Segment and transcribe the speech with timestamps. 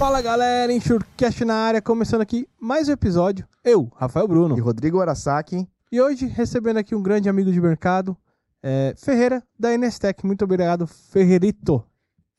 [0.00, 3.46] Fala galera, Enxurcast na área, começando aqui mais um episódio.
[3.62, 4.56] Eu, Rafael Bruno.
[4.56, 5.68] E Rodrigo Arasaki.
[5.92, 8.16] E hoje recebendo aqui um grande amigo de mercado,
[8.62, 10.24] é, Ferreira, da Nestec.
[10.24, 11.84] Muito obrigado, Ferreirito.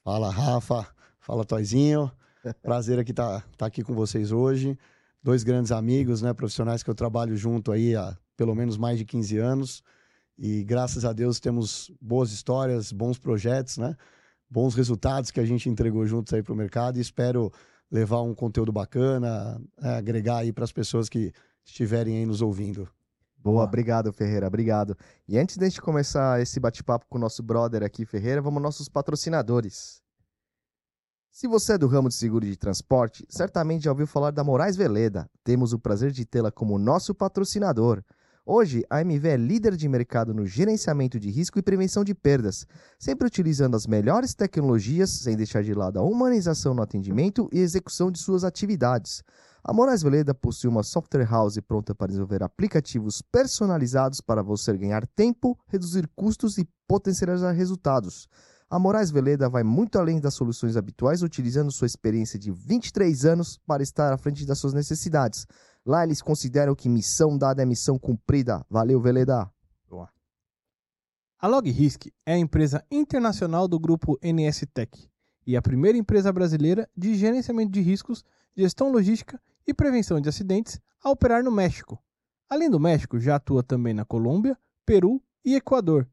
[0.03, 0.87] Fala, Rafa.
[1.19, 2.11] Fala, Toizinho.
[2.63, 4.75] Prazer aqui estar tá, tá aqui com vocês hoje.
[5.21, 9.05] Dois grandes amigos, né, profissionais que eu trabalho junto aí há pelo menos mais de
[9.05, 9.83] 15 anos.
[10.35, 13.95] E graças a Deus temos boas histórias, bons projetos, né?
[14.51, 17.49] Bons resultados que a gente entregou juntos aí para o mercado e espero
[17.89, 21.31] levar um conteúdo bacana, é, agregar aí para as pessoas que
[21.63, 22.85] estiverem aí nos ouvindo.
[23.37, 24.95] Boa, obrigado, Ferreira, obrigado.
[25.25, 28.57] E antes de a gente começar esse bate-papo com o nosso brother aqui, Ferreira, vamos
[28.57, 30.01] aos nossos patrocinadores.
[31.31, 34.75] Se você é do ramo de seguro de transporte, certamente já ouviu falar da Moraes
[34.75, 35.29] Veleda.
[35.45, 38.03] Temos o prazer de tê-la como nosso patrocinador.
[38.53, 42.67] Hoje, a MV é líder de mercado no gerenciamento de risco e prevenção de perdas,
[42.99, 48.11] sempre utilizando as melhores tecnologias, sem deixar de lado a humanização no atendimento e execução
[48.11, 49.23] de suas atividades.
[49.63, 55.07] A Moraes Veleda possui uma software house pronta para desenvolver aplicativos personalizados para você ganhar
[55.07, 58.27] tempo, reduzir custos e potencializar resultados.
[58.69, 63.57] A Moraes Veleda vai muito além das soluções habituais, utilizando sua experiência de 23 anos
[63.65, 65.45] para estar à frente das suas necessidades.
[65.85, 68.65] Lá eles consideram que missão dada é missão cumprida.
[68.69, 69.51] Valeu, Veleda!
[69.89, 70.09] Boa.
[71.39, 75.09] A LogRisk é a empresa internacional do grupo NS Tech
[75.45, 78.23] e a primeira empresa brasileira de gerenciamento de riscos,
[78.55, 82.01] gestão logística e prevenção de acidentes a operar no México.
[82.49, 86.07] Além do México, já atua também na Colômbia, Peru e Equador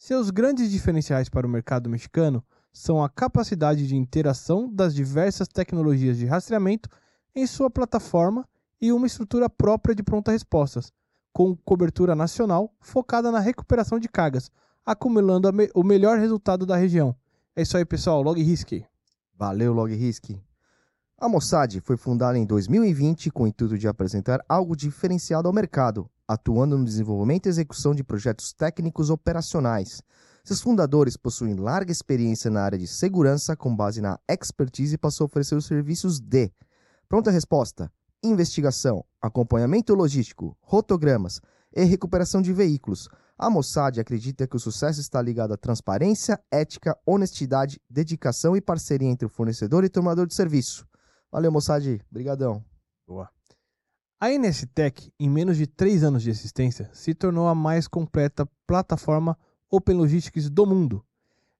[0.00, 6.16] seus grandes diferenciais para o mercado mexicano são a capacidade de interação das diversas tecnologias
[6.16, 6.88] de rastreamento
[7.34, 8.48] em sua plataforma
[8.80, 10.92] e uma estrutura própria de pronta-respostas,
[11.32, 14.50] com cobertura nacional focada na recuperação de cargas,
[14.84, 17.14] acumulando me o melhor resultado da região.
[17.54, 18.22] É isso aí, pessoal.
[18.22, 18.84] LogRisk.
[19.36, 20.38] Valeu, LogRisk.
[21.18, 26.10] A Mossad foi fundada em 2020 com o intuito de apresentar algo diferenciado ao mercado,
[26.26, 30.02] atuando no desenvolvimento e execução de projetos técnicos operacionais.
[30.42, 35.24] Seus fundadores possuem larga experiência na área de segurança com base na expertise e passou
[35.24, 36.50] a oferecer os serviços de
[37.06, 37.92] pronta resposta,
[38.22, 41.40] investigação, acompanhamento logístico, rotogramas
[41.74, 43.08] e recuperação de veículos.
[43.38, 49.08] A Mossad acredita que o sucesso está ligado à transparência, ética, honestidade, dedicação e parceria
[49.08, 50.86] entre o fornecedor e tomador de serviço.
[51.32, 52.00] Valeu, Mossad.
[52.10, 52.62] Obrigadão.
[53.06, 53.30] Boa.
[54.20, 59.38] A NSTech, em menos de três anos de existência, se tornou a mais completa plataforma
[59.70, 61.02] Open Logistics do mundo.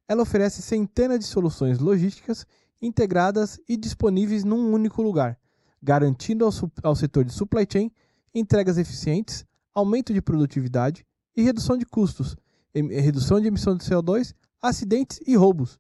[0.07, 2.45] Ela oferece centenas de soluções logísticas
[2.83, 5.39] integradas e disponíveis num único lugar,
[5.83, 6.53] garantindo ao,
[6.83, 7.91] ao setor de supply chain
[8.35, 11.05] entregas eficientes, aumento de produtividade
[11.37, 12.37] e redução de custos,
[12.75, 15.79] redução de emissão de CO2, acidentes e roubos.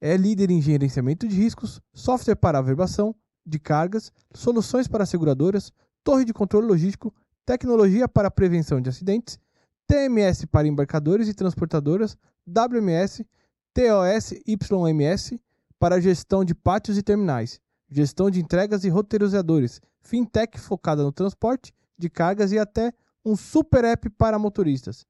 [0.00, 3.14] É líder em gerenciamento de riscos, software para averbação
[3.44, 5.72] de cargas, soluções para seguradoras,
[6.04, 7.12] torre de controle logístico,
[7.44, 9.38] tecnologia para prevenção de acidentes,
[9.86, 13.26] TMS para embarcadores e transportadoras, WMS,
[13.74, 15.40] TOS YMS
[15.78, 17.60] para gestão de pátios e terminais,
[17.90, 22.92] gestão de entregas e roteirizadores, fintech focada no transporte de cargas e até
[23.24, 25.06] um super app para motoristas.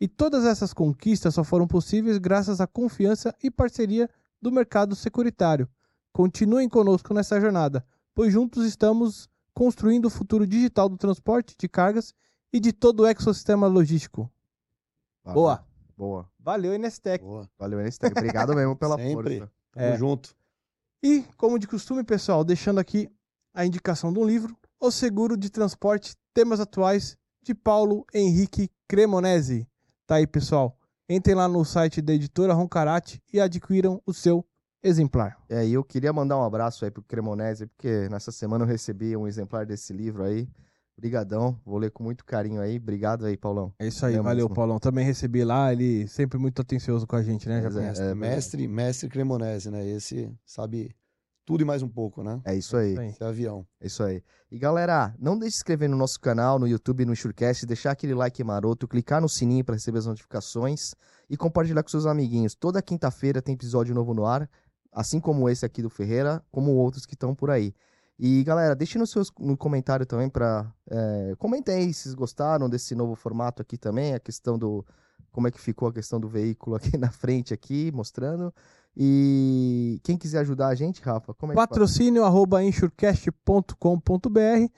[0.00, 4.08] E todas essas conquistas só foram possíveis graças à confiança e parceria
[4.40, 5.68] do mercado securitário.
[6.12, 7.84] Continuem conosco nessa jornada,
[8.14, 12.14] pois juntos estamos construindo o futuro digital do transporte de cargas
[12.52, 14.30] e de todo o ecossistema logístico.
[15.24, 15.34] Valeu.
[15.42, 15.64] Boa.
[15.96, 16.30] Boa.
[16.38, 17.24] Valeu, Inestec.
[17.24, 17.48] Boa.
[17.58, 18.16] Valeu, Inestec.
[18.16, 19.38] Obrigado mesmo pela Sempre.
[19.38, 19.52] força.
[19.72, 19.96] Tamo É.
[19.98, 20.36] junto.
[21.02, 23.08] E, como de costume, pessoal, deixando aqui
[23.54, 29.68] a indicação de um livro, O Seguro de Transporte, Temas Atuais, de Paulo Henrique Cremonese.
[30.08, 30.76] Tá aí, pessoal.
[31.08, 34.44] Entrem lá no site da editora Roncarate e adquiram o seu
[34.82, 35.36] exemplar.
[35.48, 39.16] É, e eu queria mandar um abraço aí pro Cremonese, porque nessa semana eu recebi
[39.16, 40.48] um exemplar desse livro aí.
[40.98, 42.76] Brigadão, vou ler com muito carinho aí.
[42.76, 43.72] Obrigado aí, Paulão.
[43.78, 44.54] É isso aí, É valeu, mesmo.
[44.54, 44.80] Paulão.
[44.80, 47.62] Também recebi lá, ele sempre muito atencioso com a gente, né?
[47.62, 49.86] Já é, é, mestre, mestre Cremonese, né?
[49.86, 50.92] Esse sabe
[51.46, 52.40] tudo e mais um pouco, né?
[52.44, 52.90] É isso aí.
[52.90, 53.08] Isso aí.
[53.10, 53.64] Esse avião.
[53.80, 54.24] É isso aí.
[54.50, 57.92] E galera, não deixe de se inscrever no nosso canal, no YouTube, no Shurcast, deixar
[57.92, 60.96] aquele like maroto, clicar no sininho para receber as notificações
[61.30, 62.56] e compartilhar com seus amiguinhos.
[62.56, 64.50] Toda quinta-feira tem episódio novo no ar,
[64.92, 67.72] assim como esse aqui do Ferreira, como outros que estão por aí.
[68.18, 70.66] E galera, deixe no, seus, no comentário também para
[71.38, 74.84] comentem aí se vocês gostaram desse novo formato aqui também, a questão do
[75.30, 78.52] como é que ficou a questão do veículo aqui na frente aqui, mostrando.
[78.96, 81.54] E quem quiser ajudar a gente, Rafa, como é?
[81.54, 84.72] Patrocínio arroba insurecast.com.br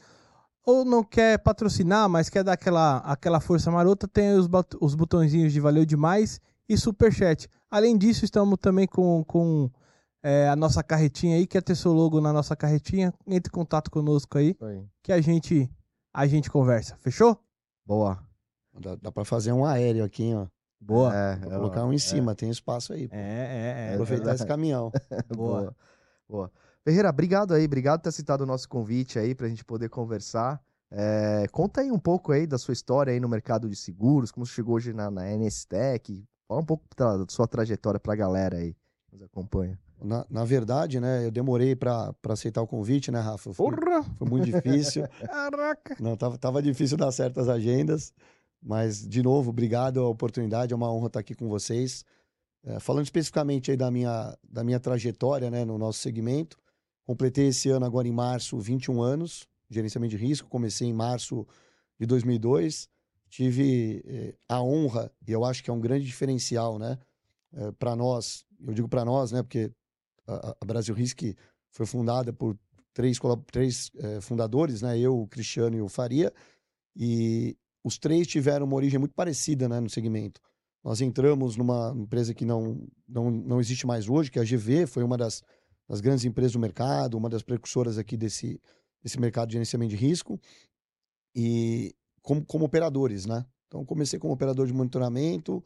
[0.66, 4.46] ou não quer patrocinar, mas quer dar aquela, aquela força marota, tem os,
[4.80, 7.48] os botõezinhos de valeu demais e superchat.
[7.70, 9.70] Além disso, estamos também com, com
[10.22, 13.90] é, a nossa carretinha aí, quer ter seu logo na nossa carretinha, entre em contato
[13.90, 14.84] conosco aí, aí.
[15.02, 15.70] que a gente,
[16.12, 16.96] a gente conversa.
[16.98, 17.38] Fechou?
[17.86, 18.22] Boa.
[18.78, 20.46] Dá, dá pra fazer um aéreo aqui, ó.
[20.80, 21.14] Boa.
[21.14, 23.08] É, Vou é, colocar um em cima, tem espaço aí.
[23.08, 23.14] pô.
[23.14, 23.94] É, é, é.
[23.94, 24.90] Aproveitar esse caminhão.
[25.34, 25.60] Boa.
[25.60, 25.76] Boa.
[26.28, 26.52] Boa.
[26.82, 30.62] Ferreira, obrigado aí, obrigado por ter citado o nosso convite aí pra gente poder conversar.
[30.90, 34.46] É, conta aí um pouco aí da sua história aí no mercado de seguros, como
[34.46, 36.24] você chegou hoje na, na NSTech.
[36.48, 38.74] Fala um pouco da, da sua trajetória pra galera aí
[39.08, 39.78] que nos acompanha.
[40.02, 43.52] Na, na verdade, né, eu demorei pra aceitar o convite, né, Rafa?
[43.52, 44.02] Foi, Porra!
[44.18, 45.06] foi muito difícil.
[45.26, 45.96] Caraca!
[46.00, 48.12] Não, tava, tava difícil dar certas agendas,
[48.62, 52.04] mas, de novo, obrigado a oportunidade, é uma honra estar aqui com vocês.
[52.62, 56.58] É, falando especificamente aí da minha, da minha trajetória né, no nosso segmento,
[57.04, 61.46] completei esse ano, agora em março, 21 anos, gerenciamento de risco, comecei em março
[61.98, 62.88] de 2002,
[63.30, 66.98] tive eh, a honra, e eu acho que é um grande diferencial, né,
[67.78, 69.72] para nós, eu digo para nós, né, porque
[70.60, 71.22] a, Brasil Risk
[71.70, 72.58] foi fundada por
[72.92, 76.32] três, três eh, fundadores, né, eu, o Cristiano e o Faria,
[76.96, 80.40] e os três tiveram uma origem muito parecida né, no segmento.
[80.82, 84.86] Nós entramos numa empresa que não, não, não existe mais hoje, que é a GV,
[84.86, 85.42] foi uma das,
[85.88, 88.60] das grandes empresas do mercado, uma das precursoras aqui desse,
[89.02, 90.40] desse mercado de gerenciamento de risco,
[91.34, 93.44] e como, como operadores, né?
[93.68, 95.62] Então, comecei como operador de monitoramento,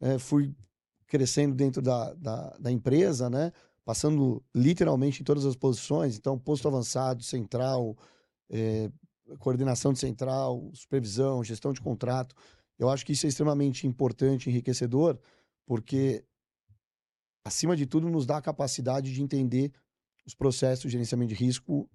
[0.00, 0.52] eh, fui
[1.06, 3.52] crescendo dentro da, da, da empresa, né?
[3.84, 7.96] Passando literalmente em todas as posições, então, posto avançado, central,
[8.50, 8.90] eh,
[9.38, 12.34] coordenação de central, supervisão, gestão de contrato.
[12.78, 15.18] Eu acho que isso é extremamente importante, enriquecedor,
[15.66, 16.24] porque,
[17.44, 19.72] acima de tudo, nos dá a capacidade de entender
[20.26, 21.88] os processos de gerenciamento de risco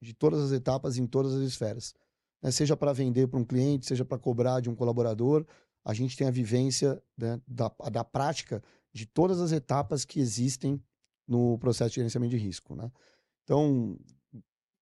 [0.00, 1.94] de todas as etapas, em todas as esferas.
[2.42, 2.50] Né?
[2.50, 5.46] Seja para vender para um cliente, seja para cobrar de um colaborador,
[5.84, 8.62] a gente tem a vivência né, da, da prática
[8.92, 10.82] de todas as etapas que existem
[11.26, 12.74] no processo de gerenciamento de risco.
[12.74, 12.90] Né?
[13.44, 13.98] Então,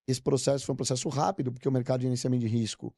[0.06, 2.94] esse processo foi um processo rápido, porque o mercado de gerenciamento de risco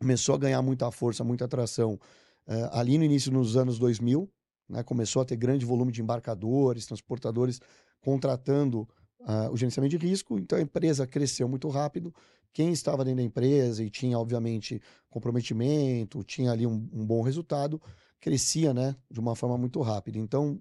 [0.00, 1.98] começou a ganhar muita força, muita atração
[2.46, 4.28] eh, ali no início dos anos 2000,
[4.68, 7.60] né, começou a ter grande volume de embarcadores, transportadores
[8.00, 8.88] contratando
[9.24, 12.12] ah, o gerenciamento de risco, então a empresa cresceu muito rápido.
[12.52, 17.80] Quem estava dentro da empresa e tinha, obviamente, comprometimento, tinha ali um, um bom resultado,
[18.20, 20.18] crescia né, de uma forma muito rápida.
[20.18, 20.60] Então,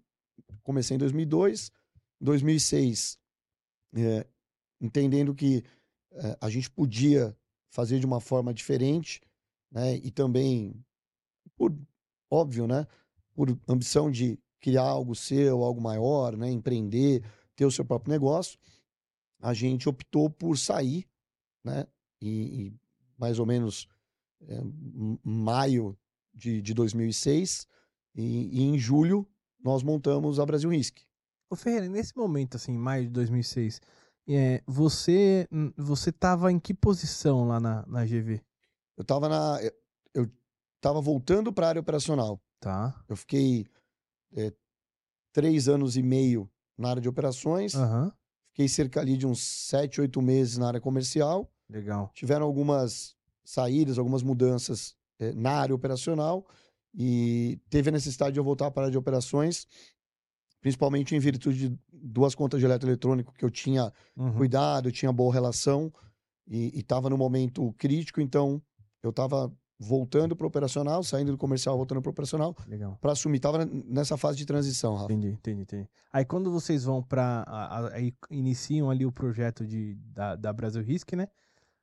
[0.63, 1.71] comecei em 2002,
[2.21, 3.19] 2006,
[3.95, 4.25] eh,
[4.81, 5.63] entendendo que
[6.13, 7.35] eh, a gente podia
[7.69, 9.21] fazer de uma forma diferente,
[9.71, 9.95] né?
[9.97, 10.75] E também,
[11.55, 11.75] por
[12.29, 12.87] óbvio, né?
[13.33, 16.49] Por ambição de criar algo seu, algo maior, né?
[16.51, 17.23] Empreender,
[17.55, 18.59] ter o seu próprio negócio,
[19.41, 21.07] a gente optou por sair,
[21.63, 21.87] né?
[22.21, 22.73] E, e
[23.17, 23.87] mais ou menos
[24.41, 25.97] m- maio
[26.33, 27.67] de, de 2006
[28.15, 29.27] e, e em julho
[29.63, 30.99] nós montamos a Brasil Risk.
[31.51, 33.81] Ô Ferreira, nesse momento, assim, maio de 2006,
[34.29, 38.41] é, você, hum, você tava em que posição lá na, na GV?
[38.95, 39.73] Eu estava na eu-
[40.13, 40.31] eu
[40.77, 42.41] estava voltando para a área operacional.
[42.61, 43.03] Tá.
[43.09, 43.65] Eu fiquei
[44.33, 44.53] eh,
[45.33, 48.13] três anos e meio na área de operações, Aham.
[48.53, 51.51] fiquei cerca ali de uns sete, oito meses na área comercial.
[51.69, 52.11] Legal.
[52.13, 53.13] Tiveram algumas
[53.43, 56.45] saídas, algumas mudanças eh, na área operacional
[56.93, 59.67] e teve a necessidade de eu voltar para a área de operações,
[60.61, 64.33] principalmente em virtude de duas contas de eletroeletrônico que eu tinha Uhum.
[64.33, 65.91] cuidado, eu tinha boa relação
[66.47, 68.61] e estava no momento crítico, então
[69.03, 72.97] eu estava voltando para o operacional, saindo do comercial, voltando para o operacional, Legal.
[73.01, 73.37] para assumir.
[73.37, 75.11] Estava nessa fase de transição, Rafa.
[75.11, 75.89] Entendi, entendi, entendi.
[76.13, 77.43] Aí quando vocês vão pra.
[77.47, 81.27] a- a- Aí iniciam ali o projeto de, da, da Brasil Risk, né?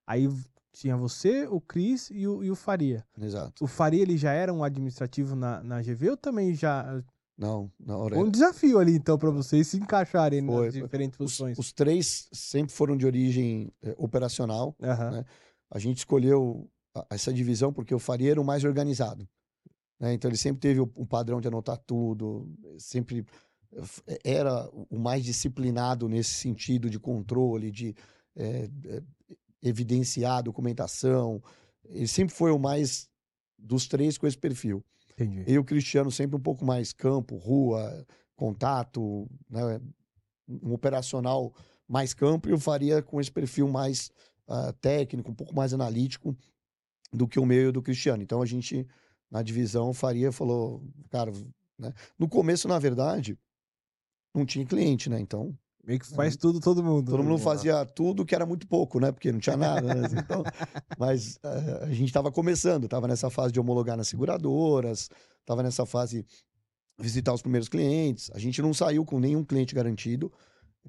[0.06, 0.28] Aí
[0.72, 3.04] tinha você, o Cris e o, e o Faria.
[3.20, 3.64] Exato.
[3.64, 7.02] O Faria ele já era um administrativo na, na GV ou também já.
[7.38, 11.56] Não, na um desafio ali então pra vocês se encaixarem Foi, nas diferentes Os, funções.
[11.58, 14.74] os três sempre foram de origem eh, operacional.
[14.82, 15.10] Aham.
[15.12, 15.24] né?
[15.70, 19.28] A gente escolheu a- essa divisão porque o Faria era o mais organizado.
[20.00, 20.12] né?
[20.14, 23.24] Então ele sempre teve o, o padrão de anotar tudo, sempre
[23.72, 27.94] eh, eh, era o mais disciplinado nesse sentido de controle, de
[28.34, 29.02] eh, eh,
[29.62, 31.40] evidenciar a documentação.
[31.84, 33.08] Ele sempre foi o mais
[33.56, 34.84] dos três com esse perfil.
[35.18, 35.44] Entendi.
[35.46, 38.06] Eu e o Cristiano sempre um pouco mais campo, rua,
[38.36, 39.80] contato, né?
[40.48, 41.52] um operacional
[41.88, 44.10] mais campo, e eu faria com esse perfil mais
[44.46, 46.36] ah, técnico, um pouco mais analítico
[47.12, 48.22] do que o meu e do Cristiano.
[48.22, 48.86] Então a gente,
[49.30, 51.32] na divisão, faria, falou, cara,
[51.78, 51.92] né?
[52.18, 53.36] no começo, na verdade,
[54.34, 55.18] não tinha cliente, né?
[55.18, 55.56] Então
[55.88, 57.10] Meio que faz tudo todo mundo.
[57.10, 57.30] todo né?
[57.30, 59.10] mundo fazia tudo que era muito pouco, né?
[59.10, 60.06] Porque não tinha nada, né?
[60.22, 60.44] Então,
[60.98, 65.08] mas eh, a gente estava começando, estava nessa fase de homologar nas seguradoras,
[65.40, 66.26] estava nessa fase
[66.98, 68.30] visitar os primeiros clientes.
[68.34, 70.30] A gente não saiu com nenhum cliente garantido.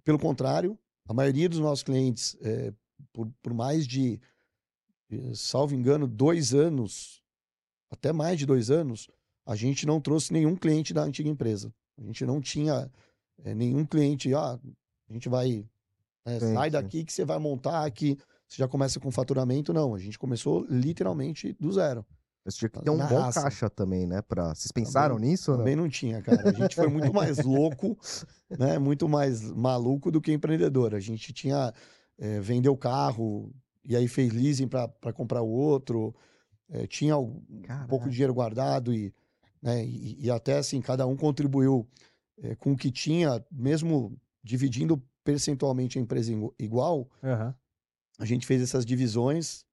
[0.03, 0.77] Pelo contrário,
[1.08, 2.74] a maioria dos nossos clientes, é,
[3.13, 4.20] por, por mais de,
[5.10, 7.22] eh, salvo engano, dois anos,
[7.89, 9.08] até mais de dois anos,
[9.46, 11.74] a gente não trouxe nenhum cliente da antiga empresa.
[11.98, 12.91] A gente não tinha
[13.46, 14.60] é, nenhum cliente, ah,
[15.10, 15.66] a gente vai,
[16.25, 16.72] é, Sim, sai sim.
[16.72, 19.74] daqui que você vai montar aqui, você já começa com faturamento.
[19.74, 22.06] Não, a gente começou literalmente do zero.
[22.46, 23.42] Mas tinha que ter um bom raça.
[23.42, 24.22] caixa também, né?
[24.22, 24.56] Pra...
[24.56, 25.51] Vocês pensaram nisso?
[25.51, 25.63] ou não?
[25.63, 26.50] Também não tinha, cara.
[26.50, 27.98] A gente foi muito mais louco,
[28.58, 28.80] né?
[28.80, 30.96] Muito mais maluco do que empreendedor.
[30.96, 31.74] A gente tinha
[32.18, 36.16] eh, vendeu carro e aí fez leasing para comprar o outro.
[36.70, 37.42] eh, tinha um
[37.88, 39.13] pouco de dinheiro guardado e,
[39.62, 41.88] né, e, e até assim cada um contribuiu
[42.42, 47.10] eh, com o que tinha, mesmo dividindo percentualmente a empresa igu- igual.
[47.24, 47.55] Aham.
[48.17, 49.65] A gente fez essas divisões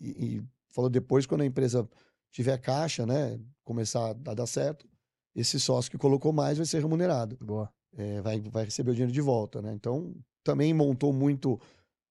[0.00, 1.88] e, e falou depois quando a empresa
[2.30, 4.88] tiver caixa, né, começar a dar certo,
[5.34, 7.72] esse sócio que colocou mais vai ser remunerado, Boa.
[7.96, 9.72] é, vai, vai receber o dinheiro de volta, né?
[9.74, 11.60] Então também montou muito,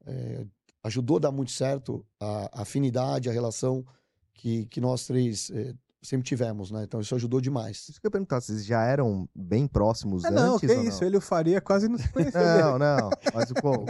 [0.06, 0.46] é,
[0.84, 3.86] ajudou a dar muito certo a, a afinidade, a relação
[4.34, 6.84] que, que nós três é, sempre tivemos, né?
[6.84, 7.90] Então isso ajudou demais.
[7.90, 10.84] Isso que eu ia perguntar, vocês já eram bem próximos Ah, não, antes que ou
[10.84, 11.08] isso, não?
[11.08, 12.08] ele e o Faria quase não se.
[12.34, 13.10] Não, não.
[13.34, 13.86] Mas o- com,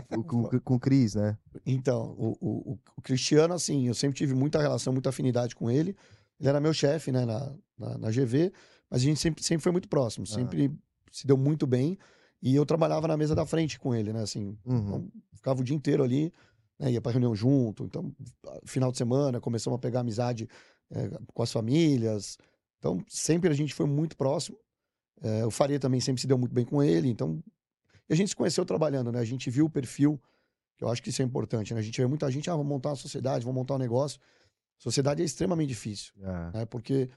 [0.63, 1.37] com o Cris, né?
[1.65, 5.95] Então, o, o, o- Cristiano, assim, eu sempre tive muita relação, muita afinidade com ele.
[6.39, 8.51] Ele era meu chefe, né, na, na, na GV,
[8.89, 10.33] mas a gente sempre, sempre foi muito próximo, Ah.
[10.33, 10.71] sempre
[11.11, 11.97] se deu muito bem.
[12.41, 14.77] E eu trabalhava na mesa da frente com ele, né, assim, Uhum.
[14.77, 16.31] então, ficava o dia inteiro ali,
[16.79, 17.83] né, ia pra reunião junto.
[17.83, 18.11] Então,
[18.65, 20.47] final de semana, começamos a pegar amizade
[20.91, 22.37] eh, com as famílias.
[22.77, 24.57] Então, sempre a gente foi muito próximo.
[25.21, 27.09] Eh, o Faria também sempre se deu muito bem com ele.
[27.09, 27.43] Então,
[28.09, 29.19] e a gente se conheceu trabalhando, né?
[29.19, 30.19] A gente viu o perfil,
[30.77, 31.79] que eu acho que isso é importante, né?
[31.79, 34.19] A gente vê muita gente, ah, vamos montar uma sociedade, vamos montar um negócio.
[34.77, 36.65] Sociedade é extremamente difícil, Ah, né?
[36.65, 37.09] Porque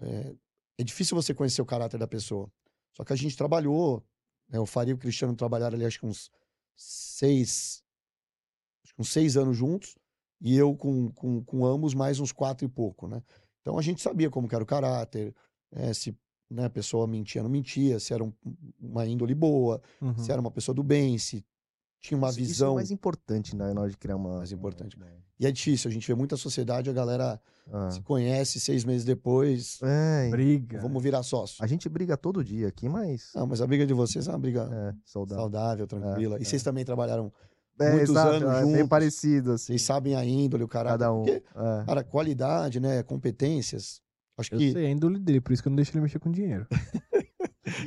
[0.00, 0.34] é,
[0.78, 2.50] é difícil você conhecer o caráter da pessoa.
[2.92, 4.02] Só que a gente trabalhou,
[4.48, 4.58] né?
[4.58, 6.30] O Faria e o Cristiano trabalharam ali, acho que uns
[6.76, 7.84] seis,
[8.82, 9.96] acho que uns seis anos juntos,
[10.40, 13.22] e eu com, com, com ambos mais uns quatro e pouco, né?
[13.62, 15.34] Então a gente sabia como que era o caráter,
[15.72, 16.16] eh, se
[16.50, 18.32] né, a pessoa mentia ou não mentia, se era um-
[18.80, 20.18] uma índole boa, Uhum.
[20.18, 21.44] se era uma pessoa do bem, se
[22.00, 22.72] tinha uma isso- Isso é visão.
[22.72, 24.38] o mais importante né, na hora de criar uma.
[24.38, 24.96] Mais importante.
[24.96, 25.06] uma-
[25.38, 27.40] E é difícil, a gente vê muita sociedade, a galera
[27.72, 27.90] Ah.
[27.90, 30.80] se conhece seis meses depois, É, Briga.
[30.80, 31.62] vamos virar sócio.
[31.62, 33.30] a gente briga todo dia aqui, mas.
[33.34, 35.42] Não, mas a briga de vocês é uma briga É, saudável.
[35.44, 36.36] saudável, tranquila.
[36.38, 37.32] É, e vocês também trabalharam,
[37.80, 38.88] É, muitos exato, anos é bem juntos.
[38.88, 39.66] parecido, assim.
[39.66, 40.98] vocês sabem a índole, o caráter.
[40.98, 41.22] Cada um.
[41.24, 41.84] Porque, é.
[41.86, 44.00] cara, qualidade, né, competências.
[44.38, 44.72] Acho Eu que.
[44.72, 46.66] sei a índole dele, por isso que eu não deixo ele mexer com dinheiro.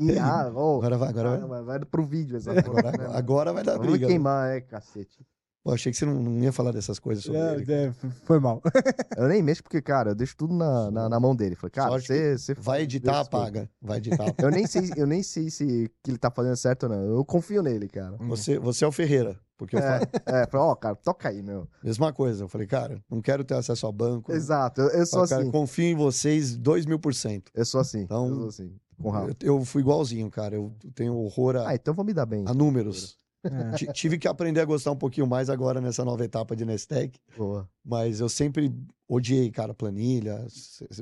[0.02, 1.48] E- ah, ô, Agora vai, agora vai.
[1.48, 3.08] vai, vai pro vídeo essa Agora, né?
[3.14, 4.06] agora vai dar Vamos briga.
[4.08, 4.12] né?
[4.14, 5.26] queimar, é, cacete.
[5.64, 7.72] Pô, achei que você não, não ia falar dessas coisas sobre É, ele.
[7.74, 7.94] é,
[8.26, 8.62] foi mal.
[9.18, 11.56] Eu nem mexo porque, cara, eu deixo tudo na, na, na mão dele.
[11.56, 13.70] Falei, cara, você, você Vai editar, apaga.
[13.82, 14.26] Vai editar.
[14.44, 17.02] Eu nem sei, eu nem sei se que ele tá fazendo certo ou não.
[17.18, 18.18] Eu confio nele, cara.
[18.20, 19.40] Você, você é o Ferreira.
[19.56, 21.66] Porque eu É, falo, é, falei, ó, cara, toca aí, meu.
[21.82, 22.44] mesma coisa.
[22.44, 24.34] Eu falei, cara, não quero ter acesso ao banco.
[24.34, 25.52] Exato, eu, eu sou cara, assim.
[25.52, 27.50] confio em vocês dois mil por cento.
[27.54, 28.02] Eu sou assim.
[28.02, 28.76] Então, eu sou assim.
[29.02, 29.30] Com Rafa.
[29.42, 30.56] Eu, eu fui igualzinho, cara.
[30.56, 32.44] Eu tenho horror a, Ah, então vou me dar bem.
[32.48, 33.18] a números.
[33.44, 33.72] É.
[33.76, 37.20] Ti- Tive que aprender a gostar um pouquinho mais agora nessa nova etapa de Nestec.
[37.38, 37.70] Boa.
[37.84, 38.74] Mas eu sempre
[39.08, 40.46] odiei, cara, planilha.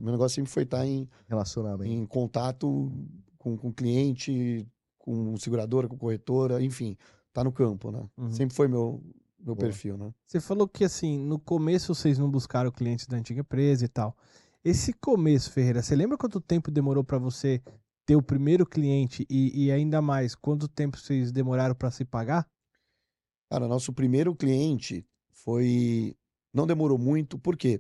[0.02, 1.92] Meu negócio sempre foi estar em, Relacionamento.
[1.92, 2.92] em contato
[3.38, 4.68] com, com cliente,
[4.98, 6.98] com seguradora, com corretora, enfim,
[7.34, 8.04] tá no campo, né?
[8.18, 8.32] Uhum.
[8.32, 9.02] Sempre foi meu,
[9.40, 9.58] meu Boa.
[9.58, 10.12] perfil, né?
[10.26, 14.16] Você falou que assim, no começo vocês não buscaram clientes da antiga empresa e tal.
[14.64, 17.62] Esse começo, Ferreira, você lembra quanto tempo demorou pra você
[18.12, 22.46] ter o primeiro cliente e, e ainda mais, quanto tempo vocês demoraram pra se pagar?
[23.50, 26.14] Cara, nosso primeiro cliente foi.
[26.54, 27.80] Não demorou muito, por quê?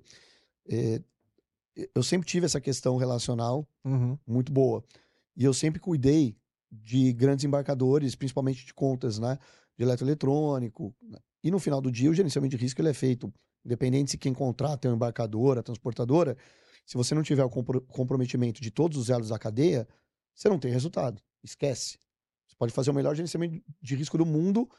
[0.69, 1.01] É,
[1.93, 4.17] eu sempre tive essa questão relacional Uhum.
[4.25, 4.81] muito boa.
[5.35, 6.37] E eu sempre cuidei
[6.71, 9.37] de grandes embarcadores, principalmente de contas, né?
[9.77, 10.95] De eletroeletrônico.
[11.43, 13.33] E no final do dia, o gerenciamento de risco ele é feito,
[13.65, 16.37] independente se quem contrata é uma embarcadora, a transportadora,
[16.85, 19.85] se você não tiver o compro- comprometimento de todos os elos da cadeia,
[20.33, 21.21] você não tem resultado.
[21.43, 21.99] Esquece.
[22.47, 24.69] Você pode fazer o melhor gerenciamento de risco do mundo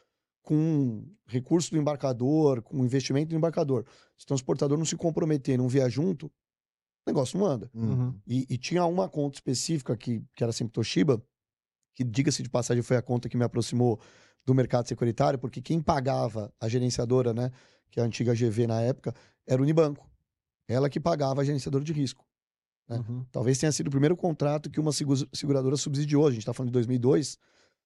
[0.42, 3.86] com recurso do embarcador, com investimento do embarcador.
[4.18, 6.30] Se o transportador não se comprometer, não vier junto, o
[7.06, 7.70] negócio não anda.
[7.72, 8.14] Uhum.
[8.26, 11.22] E, e tinha uma conta específica que, que era sempre Toshiba,
[11.94, 14.00] que, diga-se de passagem, foi a conta que me aproximou
[14.44, 17.50] do mercado securitário, porque quem pagava a gerenciadora, né,
[17.90, 19.14] que é a antiga GV na época,
[19.46, 20.10] era o Unibanco.
[20.66, 22.24] Ela que pagava a gerenciadora de risco.
[22.96, 22.98] É.
[23.10, 23.24] Uhum.
[23.32, 26.26] Talvez tenha sido o primeiro contrato que uma segu- seguradora subsidiou.
[26.26, 27.38] A gente está falando de 2002.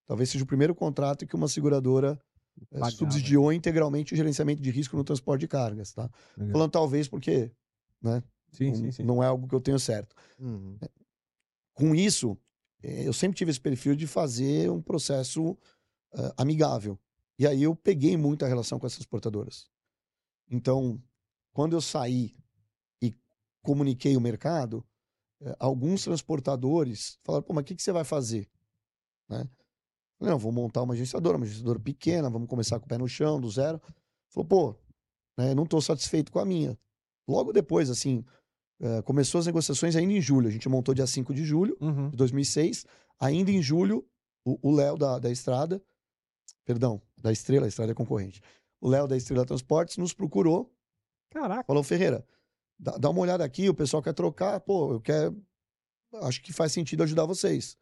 [0.07, 2.19] Talvez seja o primeiro contrato que uma seguradora
[2.61, 2.91] eh, Pagava.
[2.93, 6.09] subsidiou integralmente o gerenciamento de risco no transporte de cargas, tá?
[6.37, 6.53] Legal.
[6.53, 7.51] Falando talvez porque
[8.53, 9.03] Sim, não, sim, sim.
[9.03, 10.79] não é algo que eu tenho certo Uhum.
[11.75, 12.39] com isso,
[12.83, 16.99] eh, eu sempre tive esse perfil de fazer um processo uh, amigável.
[17.39, 19.69] E aí eu peguei muita relação com essas transportadoras.
[20.51, 21.03] Então,
[21.53, 22.35] quando eu saí
[23.03, 23.13] e
[23.63, 24.83] comuniquei o mercado,
[25.59, 28.49] alguns transportadores falaram: pô, mas o que, que você vai fazer?
[29.29, 29.49] Né?
[30.21, 33.41] Não, vou montar uma agenciadora, uma agenciadora pequena, vamos começar com o pé no chão,
[33.41, 33.81] do zero.
[34.31, 34.75] Falou, pô,
[35.37, 36.79] né, não estou satisfeito com a minha.
[37.29, 38.25] Logo depois, assim,
[38.81, 40.49] uh, começou as negociações ainda em julho.
[40.49, 42.09] A gente montou dia 5 de julho Uhum.
[42.09, 42.87] de 2006.
[43.21, 44.09] Ainda em julho,
[44.45, 45.83] o Léo da, da Estrada,
[46.65, 48.41] perdão, da Estrela, a Estrada é concorrente.
[48.81, 50.73] O Léo da Estrela Transportes nos procurou,
[51.31, 51.65] Caraca.
[51.65, 52.25] falou, Ferreira,
[52.79, 55.37] dá, dá uma olhada aqui, o pessoal quer trocar, pô, eu quero,
[56.23, 57.77] acho que faz sentido ajudar vocês.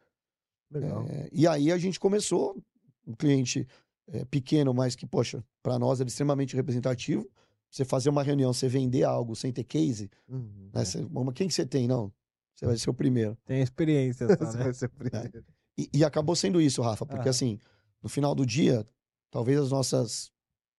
[0.71, 1.05] Legal.
[1.07, 2.61] É, e aí a gente começou,
[3.07, 3.67] um cliente
[4.07, 7.29] é, pequeno, mas que, poxa, para nós era extremamente representativo.
[7.69, 10.69] Você fazer uma reunião, você vender algo sem ter case, Uhum.
[10.73, 10.85] né?
[10.85, 11.87] Você, mas quem que você tem?
[11.87, 12.11] Não,
[12.53, 13.37] você vai ser o primeiro.
[13.45, 14.63] Tem experiência, só, Você né?
[14.63, 15.45] vai ser primeiro.
[15.77, 17.29] E, e acabou sendo isso, Rafa, porque Aham.
[17.29, 17.59] assim,
[18.01, 18.87] no final do dia,
[19.29, 20.31] talvez as nossas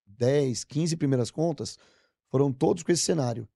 [0.07, 1.77] 10, 15 primeiras contas
[2.31, 3.47] foram todos com esse cenário.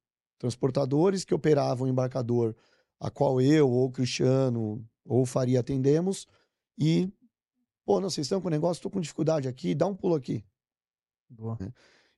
[0.40, 2.56] Transportadores que operavam embarcador,
[2.98, 6.26] a qual eu, ou o Cristiano, ou o Faria atendemos,
[6.78, 7.12] e,
[7.84, 10.42] pô, não, vocês estão com negócio, estou com dificuldade aqui, dá um pulo aqui.
[11.28, 11.58] Boa.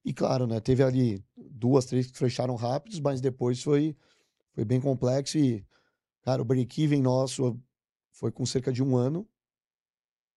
[0.05, 3.97] E claro, né, teve ali duas, três que fecharam rápidos, mas depois foi,
[4.53, 5.67] foi bem complexo e,
[6.23, 7.61] cara, o break-even nosso
[8.13, 9.29] foi com cerca de um ano,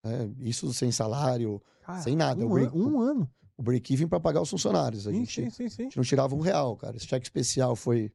[0.03, 2.75] né, isso sem salário, Cara, Sem nada, Um, brinco.
[2.79, 3.31] um ano.
[3.57, 5.07] O break-even para pagar os funcionários.
[5.07, 5.81] A Sim, gente, sim, sim, sim.
[5.81, 6.97] a gente não tirava um real, cara.
[6.97, 8.11] Esse cheque especial foi,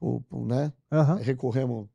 [0.00, 1.16] o, o, né, Aham.
[1.16, 1.88] recorremos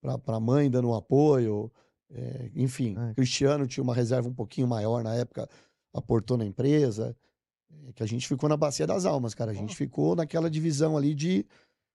[0.00, 1.70] para a mãe dando um apoio,
[2.10, 2.96] é, enfim.
[2.98, 3.14] É.
[3.14, 5.48] Cristiano tinha uma reserva um pouquinho maior na época,
[5.94, 7.16] aportou na empresa,
[7.88, 9.50] é, que a gente ficou na bacia das almas, cara.
[9.50, 11.46] A gente ficou naquela divisão ali de,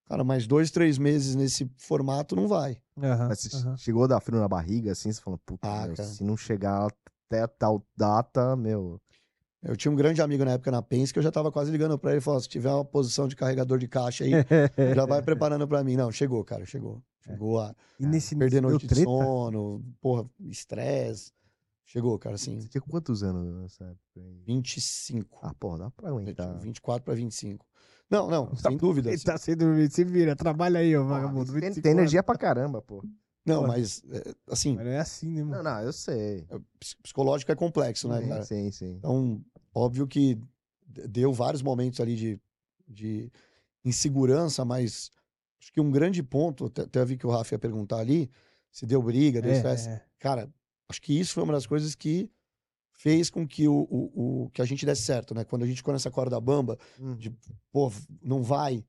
[0.05, 2.81] cara, mais dois, três meses nesse formato não vai.
[2.97, 3.27] Aham.
[3.27, 3.77] Mas aham.
[3.77, 6.09] chegou a dar frio na barriga, assim, você falou, puta, Ah, meu, cara.
[6.09, 6.87] se não chegar
[7.29, 8.99] até tal data, meu.
[9.63, 11.97] Eu tinha um grande amigo na época na Pence que eu já tava quase ligando
[11.97, 14.31] para ele e falou: se tiver uma posição de carregador de caixa aí,
[14.95, 15.95] já vai preparando para mim.
[15.95, 17.01] Não, chegou, cara, chegou.
[17.25, 19.03] Chegou a E nesse perder noite de treta?
[19.03, 21.31] sono, porra, estresse.
[21.85, 23.99] Chegou, cara, assim, Você tinha quantos anos nessa época?
[24.17, 24.41] aí?
[24.45, 25.39] 25.
[25.41, 26.59] Ah, porra, dá pra aguentar.
[26.59, 27.65] 24 para 25.
[28.09, 29.09] Não, não, Tá- sem dúvida.
[29.09, 31.45] Ele tá sem dormir, se vira, trabalha aí, ô vagabundo.
[31.51, 33.03] Tem, 25 tem energia pra caramba, pô.
[33.47, 33.67] Não, Pô.
[33.67, 35.63] mas, é, assim, Mas não é assim, né, Não, mano?
[35.63, 36.45] não, eu sei.
[36.79, 38.45] ps- psicológico é complexo, né, Sim, cara?
[38.45, 38.95] sim, sim.
[38.97, 39.41] Então,
[39.73, 40.37] óbvio que
[40.85, 42.39] deu vários momentos ali de,
[42.87, 43.31] de
[43.85, 45.09] insegurança, mas
[45.61, 48.29] acho que um grande ponto, até, até vi que o Rafa ia perguntar ali,
[48.71, 49.87] se deu briga, deu É, estresse.
[49.89, 50.01] é.
[50.19, 50.53] Cara,
[50.89, 52.29] acho que isso foi uma das coisas que
[52.91, 55.45] fez com que o, o, o- que a gente desse certo, né?
[55.45, 57.15] Quando a gente ficou nessa corda bamba, Hum.
[57.15, 57.29] de,
[57.71, 58.83] pô, não vai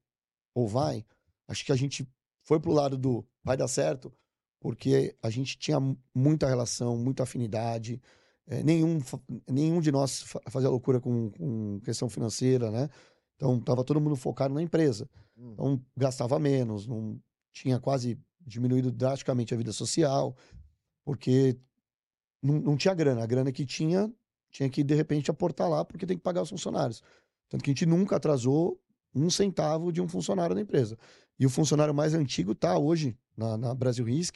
[0.54, 1.04] ou vai,
[1.46, 2.08] acho que a gente
[2.42, 4.12] foi pro lado do vai dar certo,
[4.60, 8.00] porque a gente tinha mu- muita relação, muita afinidade,
[8.46, 8.98] eh, nenhum,
[9.48, 12.88] nenhum de nós fa- fazia loucura com, com questão financeira, né?
[13.36, 15.08] Então, tava todo mundo focado na empresa.
[15.36, 15.52] Hum.
[15.52, 17.20] Então, gastava menos, não
[17.52, 20.36] tinha quase diminuído drasticamente a vida social,
[21.04, 21.56] porque
[22.42, 23.22] não, não tinha grana.
[23.22, 24.12] A grana que tinha,
[24.50, 27.02] tinha que, de repente, aportar lá, porque tem que pagar os funcionários.
[27.48, 28.80] Tanto que a gente nunca atrasou
[29.14, 30.98] um centavo de um funcionário da empresa.
[31.38, 34.34] E o funcionário mais antigo tá hoje na, na Brasil Risk,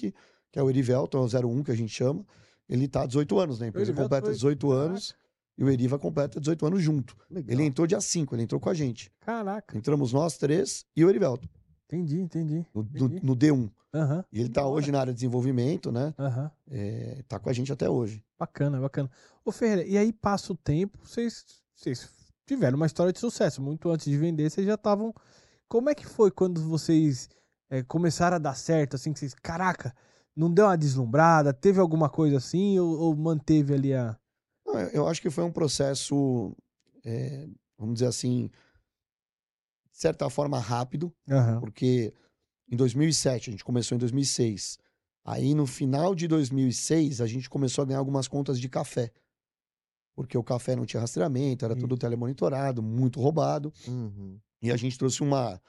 [0.50, 2.24] que é o Erivelton, é o 01 que a gente chama.
[2.68, 3.90] Ele tá há 18 anos na empresa.
[3.90, 5.14] Erivelton completa foi- 18 anos
[5.58, 7.16] e o Eriva completa 18 anos junto.
[7.30, 7.52] Legal.
[7.52, 9.10] Ele entrou dia 5, ele entrou com a gente.
[9.20, 11.48] Caraca, Entramos nós três e o Erivelton,
[11.86, 12.64] entendi, entendi.
[12.74, 13.26] no, no, Entendi.
[13.26, 13.70] no D1.
[13.94, 14.70] Aham, E ele tá hora.
[14.70, 16.14] hoje na área de desenvolvimento, né?
[16.18, 16.50] aham.
[16.70, 18.24] É, tá com a gente até hoje.
[18.38, 19.10] Bacana, bacana.
[19.44, 22.08] Ô, Ferreira, e aí passa o tempo, vocês, vocês
[22.46, 23.60] tiveram uma história de sucesso.
[23.60, 25.12] Muito antes de vender, vocês já estavam.
[25.72, 27.30] Como é que foi quando vocês
[27.70, 28.94] eh, começaram a dar certo?
[28.96, 29.32] Assim, que vocês.
[29.32, 29.96] Caraca,
[30.36, 31.50] não deu uma deslumbrada?
[31.50, 32.78] Teve alguma coisa assim?
[32.78, 34.14] Ou, ou manteve ali a.
[34.66, 36.54] Não, eu- eu acho que foi um processo,
[37.02, 38.50] é, vamos dizer assim,
[39.90, 41.58] de certa forma rápido, Aham.
[41.60, 42.12] porque
[42.70, 44.78] em 2007, a gente começou em 2006.
[45.24, 49.10] Aí no final de 2006, a gente começou a ganhar algumas contas de café.
[50.14, 53.72] Porque o café não tinha rastreamento, era tudo telemonitorado, muito roubado.
[53.88, 54.38] Uhum.
[54.62, 55.60] E a gente trouxe uma,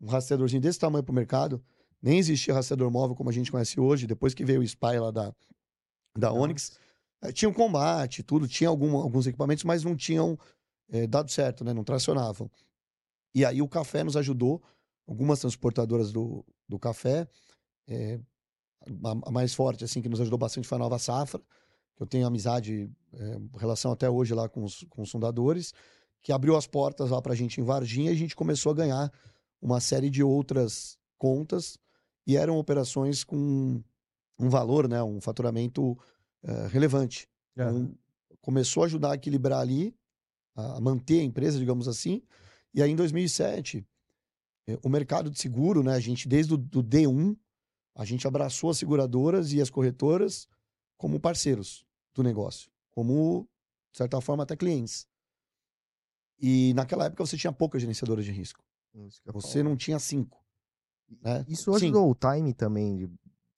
[0.00, 1.62] um rastreadorzinho desse tamanho pro mercado.
[2.02, 4.06] Nem existia rastreador móvel como a gente conhece hoje.
[4.06, 5.34] Depois que veio o Spy lá da,
[6.18, 6.76] da Onyx,
[7.22, 10.36] eh, tinha um combate, tudo, tinha algum, alguns equipamentos, mas não tinham
[10.88, 11.72] eh, dado certo, né?
[11.72, 12.50] Não tracionavam.
[13.32, 14.60] E aí o café nos ajudou,
[15.06, 17.28] algumas transportadoras do, do café,
[17.86, 18.18] eh,
[19.04, 21.40] a, a mais forte, assim, que nos ajudou bastante foi a Nova Safra,
[21.94, 22.90] que eu tenho amizade,
[23.58, 25.74] relação até hoje lá com os, com os fundadores,
[26.22, 29.12] que abriu as portas lá pra gente em Varginha e a gente começou a ganhar
[29.60, 31.78] uma série de outras contas
[32.26, 33.82] e eram operações com
[34.38, 35.98] um valor, né, um faturamento
[36.42, 37.28] eh, relevante.
[37.58, 37.70] Aham.
[37.70, 37.98] Então,
[38.40, 39.94] começou a ajudar a equilibrar ali,
[40.54, 42.22] a manter a empresa, digamos assim.
[42.72, 43.86] E aí, em 2007,
[44.66, 45.94] eh, o mercado de seguro, né?
[45.94, 47.36] A gente, desde o do D1,
[47.94, 50.48] a gente abraçou as seguradoras e as corretoras
[50.96, 53.48] como parceiros do negócio, como,
[53.92, 55.06] de certa forma, até clientes.
[56.40, 58.62] E naquela época você tinha poucas gerenciadoras de risco.
[58.94, 60.38] Eu Você não tinha cinco.
[61.22, 61.44] Né?
[61.48, 61.86] Isso Sim.
[61.86, 62.96] ajudou o time também.
[62.96, 63.10] de-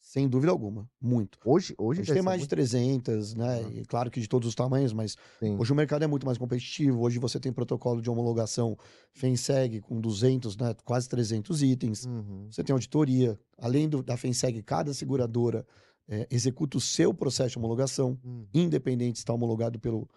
[0.05, 0.91] Sem dúvida alguma.
[1.01, 1.39] Muito.
[1.45, 3.63] Hoje, A hoje gente deve tem mais de muito- 300, né?
[3.73, 5.57] E claro que de todos os tamanhos, mas Sim.
[5.59, 7.01] hoje o mercado é muito mais competitivo.
[7.01, 8.77] Hoje você tem protocolo de homologação
[9.13, 10.75] FENSEG com 200, né?
[10.85, 12.05] quase 300 itens.
[12.05, 12.49] Uhum.
[12.51, 13.39] Você tem auditoria.
[13.57, 15.65] Além do, da FENSEG, cada seguradora
[16.09, 18.45] eh, executa o seu processo de homologação, Uhum.
[18.53, 20.09] independente se está homologado pelo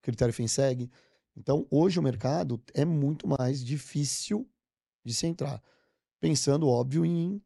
[0.00, 0.90] critério FENSEG.
[1.36, 4.48] Então, hoje o mercado é muito mais difícil
[5.04, 5.62] de se entrar.
[6.20, 7.42] Pensando, óbvio, em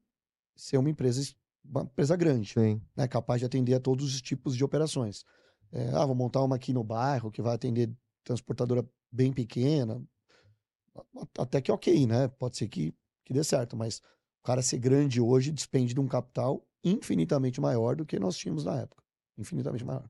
[0.54, 2.54] ser uma empresa, uma empresa grande
[2.96, 5.24] né, capaz de atender a todos os tipos de operações.
[5.72, 7.90] É, ah, vou montar uma aqui no bairro que vai atender
[8.24, 10.02] transportadora bem pequena.
[11.38, 12.28] Até que ok, né?
[12.28, 13.98] Pode ser que, que dê certo, mas
[14.40, 18.64] o cara ser grande hoje despende de um capital infinitamente maior do que nós tínhamos
[18.64, 19.02] na época.
[19.36, 20.08] Infinitamente maior.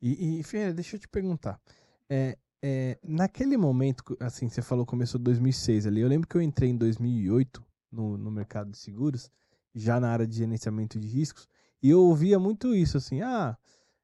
[0.00, 1.60] E, e Ferreira, deixa eu te perguntar.
[2.08, 6.00] É, é, naquele momento, assim, você falou começou em 2006 ali.
[6.00, 9.30] Eu lembro que eu entrei em 2008 no, no mercado de seguros,
[9.74, 11.48] já na área de gerenciamento de riscos,
[11.82, 13.56] e eu ouvia muito isso, assim, ah,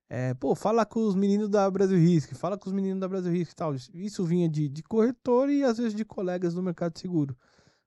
[0.08, 3.32] é, pô, fala com os meninos da Brasil Risk, fala com os meninos da Brasil
[3.32, 3.74] Risk e tal.
[3.94, 7.36] Isso vinha de, de corretor e às vezes de colegas do mercado de seguro.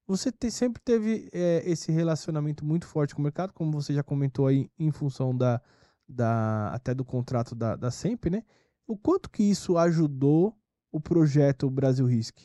[0.07, 4.03] Você te- sempre teve é, esse relacionamento muito forte com o mercado, como você já
[4.03, 5.61] comentou aí, em função da,
[6.07, 8.43] da até do contrato da, da Sempre, né?
[8.87, 10.57] O quanto que isso ajudou
[10.91, 12.39] o projeto Brasil Risk?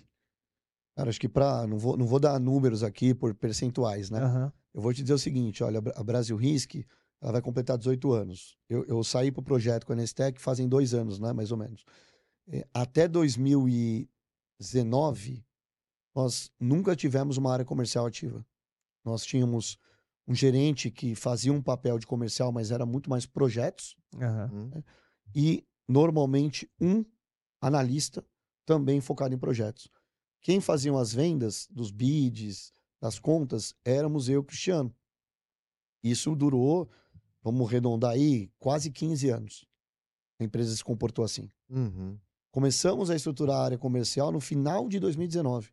[0.96, 4.20] Cara, acho que para não vou, não vou dar números aqui por percentuais, né?
[4.20, 4.52] Aham.
[4.74, 6.74] Eu vou te dizer o seguinte, olha, a Bra- a Brasil Risk,
[7.20, 8.56] ela vai completar 18 anos.
[8.68, 11.58] Eu, eu saí para o projeto com a Nestec fazem dois anos, né, mais ou
[11.58, 11.84] menos.
[12.48, 13.06] É, Até
[14.60, 15.44] 2019,
[16.14, 18.44] nós nunca tivemos uma área comercial ativa.
[19.04, 19.78] Nós tínhamos
[20.26, 23.96] um gerente que fazia um papel de comercial, mas era muito mais projetos.
[24.14, 24.82] Uhum.
[25.34, 27.04] e normalmente um
[27.60, 28.24] analista
[28.64, 29.88] também focado em projetos.
[30.40, 34.94] Quem faziam as vendas dos bids, das contas, éramos eu e o Cristiano.
[36.02, 36.90] Isso durou,
[37.42, 39.64] vamos arredondar aí, quase 15 anos.
[40.40, 41.48] A empresa se comportou assim.
[41.68, 42.18] Uhum.
[42.50, 45.70] Começamos a estruturar a área comercial no final de 2019.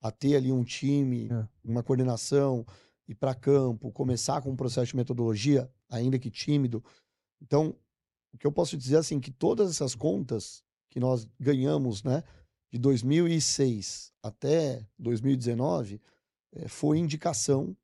[0.00, 1.48] A ter ali um time, É.
[1.64, 2.66] uma coordenação,
[3.06, 6.84] ir para campo, começar com um processo de metodologia, ainda que tímido.
[7.40, 7.76] Então,
[8.32, 12.22] o que eu posso dizer assim, que todas essas contas que nós ganhamos, né,
[12.70, 16.00] de 2006 até 2019,
[16.54, 17.76] eh, foi indicação.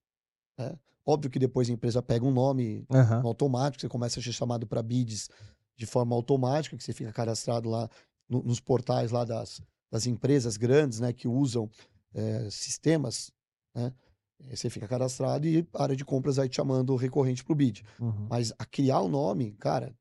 [0.59, 0.79] Né?
[1.05, 2.87] Óbvio que depois a empresa pega um nome
[3.23, 5.29] no automático, você começa a ser chamado para bids
[5.77, 7.89] de forma automática, que você fica cadastrado lá
[8.29, 11.71] no- nos portais lá das, das empresas grandes, né, que usam
[12.15, 13.31] eh, sistemas,
[13.75, 13.93] né,
[14.41, 17.57] eh, você fica cadastrado e a área de compras vai te chamando recorrente para o
[17.57, 17.85] bid.
[18.01, 18.27] Uhum.
[18.29, 19.95] Mas a criar o nome, cara,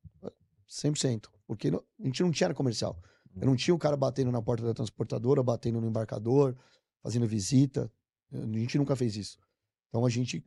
[0.68, 3.02] 100%, porque não- a gente não tinha comercial.
[3.40, 6.56] Eu não tinha o cara batendo na porta da transportadora, batendo no embarcador,
[7.02, 7.90] fazendo visita.
[8.32, 9.38] A gente nunca fez isso.
[9.88, 10.44] Então a gente,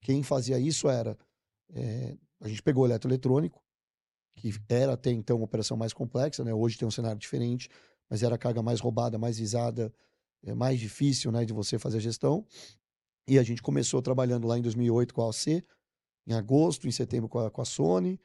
[0.00, 1.18] quem fazia isso era,
[1.70, 3.62] eh, a gente pegou o eletroeletrônico,
[4.36, 6.54] que era até então uma operação mais complexa, né?
[6.54, 7.68] Hoje tem um cenário diferente,
[8.08, 9.92] mas era a carga mais roubada, mais visada,
[10.42, 12.46] é mais difícil, né, de você fazer a gestão.
[13.26, 15.62] E a gente começou trabalhando lá em 2008 com a AOC,
[16.26, 18.20] em agosto, em setembro com a, com a Sony,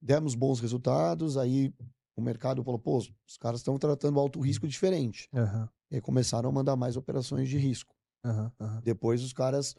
[0.00, 1.72] demos bons resultados, aí
[2.16, 5.28] o mercado falou, pô, os caras estão tratando alto risco diferente.
[5.32, 5.68] Aham.
[5.90, 7.94] E começaram a mandar mais operações de risco.
[8.24, 8.52] Aham.
[8.60, 8.80] Aham.
[8.82, 9.74] Depois os caras,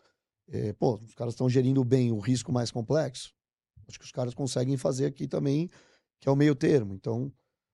[0.47, 3.33] eh, pô, os caras estão gerindo bem o risco mais complexo.
[3.87, 5.69] Acho que os caras conseguem fazer aqui também,
[6.19, 6.93] que é o meio termo.
[6.93, 7.31] Então,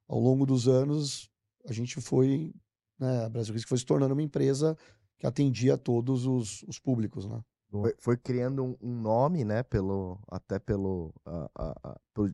[0.07, 1.29] ao longo dos anos,
[1.67, 2.53] a gente foi,
[2.99, 4.77] né, a Brasil Risco foi se tornando uma empresa
[5.17, 7.41] que atendia a todos os, os públicos, né?
[7.69, 9.63] Foi, foi criando um, um nome, né?
[9.63, 12.33] Pelo, até pelo, a- a- a- pelo,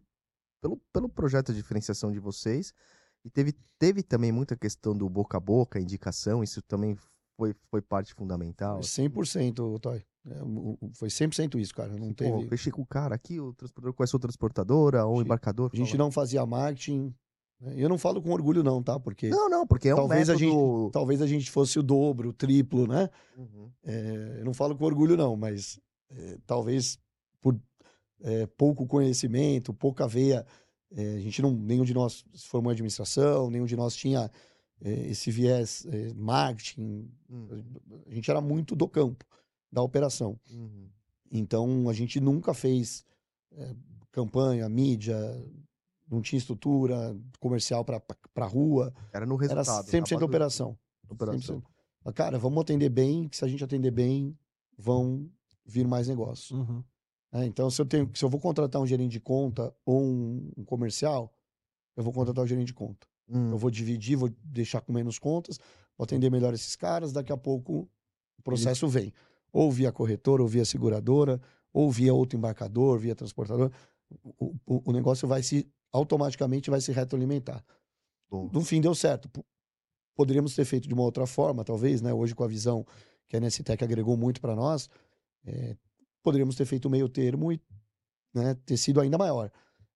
[0.62, 2.74] pelo, pelo projeto de diferenciação de vocês.
[3.24, 6.96] E teve, teve também muita questão do boca a boca, indicação, isso também
[7.38, 8.82] foi, foi parte fundamental.
[8.82, 10.04] Foi 100%, Toy.
[10.26, 10.36] É,
[10.94, 11.94] foi 100% isso, cara.
[11.94, 12.48] Não Pô, teve...
[12.50, 15.72] fechei com o cara aqui, o transportador conhece outra transportadora, ou o Gente, embarcador.
[15.74, 17.14] A gente não fazia marketing.
[17.62, 17.76] Né?
[17.78, 19.00] Eu não falo com orgulho não, tá?
[19.00, 20.90] Porque Não, não, porque é um talvez, a gente, método...
[20.92, 23.10] talvez a gente fosse o dobro, o triplo, né?
[23.38, 23.70] Uhum.
[23.84, 26.98] É, eu não falo com orgulho, não, mas é, talvez
[27.40, 27.60] por
[28.22, 30.46] é, pouco conhecimento, pouca veia,
[30.92, 34.30] é, a gente não, nenhum de nós se formou em administração, nenhum de nós tinha
[34.84, 37.64] é, esse viés é, marketing, Uhum.
[38.08, 39.24] a gente era muito do campo,
[39.72, 40.38] da operação.
[40.52, 40.90] Uhum.
[41.32, 43.06] Então a gente nunca fez
[44.12, 45.16] campanha, mídia,
[46.12, 48.94] não tinha estrutura comercial para rua.
[49.14, 49.86] Era no Era resultado.
[49.88, 50.78] 100% tava- operação.
[51.10, 51.58] operação.
[51.60, 51.64] 100%.
[52.04, 54.38] Mas, Cara, vamos atender bem, que se a gente atender bem,
[54.78, 55.30] vão
[55.66, 56.52] vir mais negócios.
[56.52, 56.84] Uhum.
[57.32, 57.46] né?
[57.46, 60.66] Então, se eu, tenho, se eu vou contratar um gerente de conta ou um, um
[60.66, 61.34] comercial,
[61.96, 63.08] eu vou contratar o gerente de conta.
[63.30, 65.58] Hum, Eu vou dividir, vou deixar com menos contas,
[65.98, 67.88] vou atender melhor esses caras, daqui a pouco
[68.38, 69.14] o processo vem.
[69.54, 71.40] Ou via corretora, ou via seguradora,
[71.72, 73.72] ou via outro embarcador, via transportador.
[74.38, 77.64] O, o- o negócio vai se, automaticamente vai se retroalimentar.
[78.30, 78.50] bom.
[78.52, 79.30] No fim deu certo.
[80.16, 82.14] Poderíamos ter feito de uma outra forma, talvez, né?
[82.14, 82.86] Hoje com a visão
[83.28, 84.90] que a NSTEC agregou muito para nós,
[85.46, 85.76] é,
[86.22, 87.62] poderíamos ter feito meio termo e
[88.34, 89.50] né, ter sido ainda maior.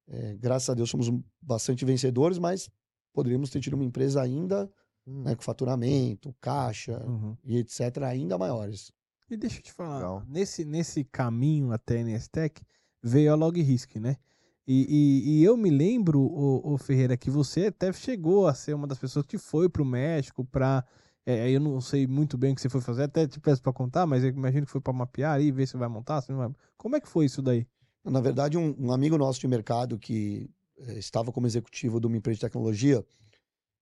[0.07, 1.09] É, graças a Deus somos
[1.41, 2.69] bastante vencedores, mas
[3.13, 4.71] poderíamos ter tido uma empresa ainda
[5.07, 7.37] Hum, né, com faturamento, caixa Uhum.
[7.43, 7.97] e etc.
[8.07, 8.91] ainda maiores.
[9.29, 10.23] E deixa eu te falar, Legal.
[10.27, 12.63] nesse, nesse caminho até a NSTEC,
[13.03, 14.17] veio a LogRisk, né?
[14.67, 18.73] E, e, e eu me lembro, o, o Ferreira, que você até chegou a ser
[18.73, 20.83] uma das pessoas que foi pro México pra.
[21.25, 23.71] é, eu não sei muito bem o que você foi fazer, até te peço pra
[23.71, 26.21] contar, mas eu imagino que foi pra mapear e ver se vai montar.
[26.21, 26.49] Se vai...
[26.77, 27.67] Como é que foi isso daí?
[28.03, 32.17] Na verdade, um, um amigo nosso de mercado que eh, estava como executivo de uma
[32.17, 33.03] empresa de tecnologia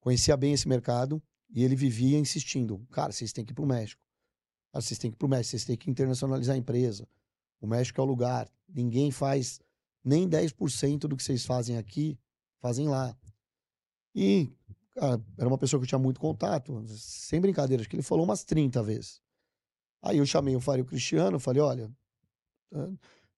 [0.03, 3.67] conhecia bem esse mercado e ele vivia insistindo: cara, vocês têm que ir para o
[3.67, 4.01] México.
[4.71, 7.07] Cara, vocês têm que ir para o México, vocês têm que internacionalizar a empresa.
[7.61, 8.49] O México é o lugar.
[8.67, 9.61] Ninguém faz
[10.03, 12.19] nem 10% do que vocês fazem aqui,
[12.59, 13.15] fazem lá.
[14.15, 14.51] E,
[14.91, 18.25] cara, era uma pessoa que eu tinha muito contato, sem brincadeira, acho que ele falou
[18.25, 19.21] umas 30 vezes.
[20.01, 21.91] Aí eu chamei o Fábio Cristiano, falei: olha.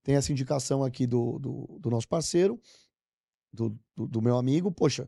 [0.03, 2.59] tem essa indicação aqui do, do, do nosso parceiro,
[3.53, 5.07] do, do, do meu amigo, poxa,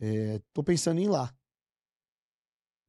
[0.00, 1.34] é, tô pensando em ir lá.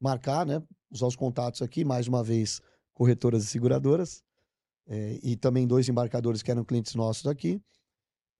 [0.00, 0.62] Marcar, né?
[0.90, 2.60] Usar os contatos aqui, mais uma vez,
[2.92, 4.22] corretoras e seguradoras,
[4.86, 7.60] é, e também dois embarcadores que eram clientes nossos aqui.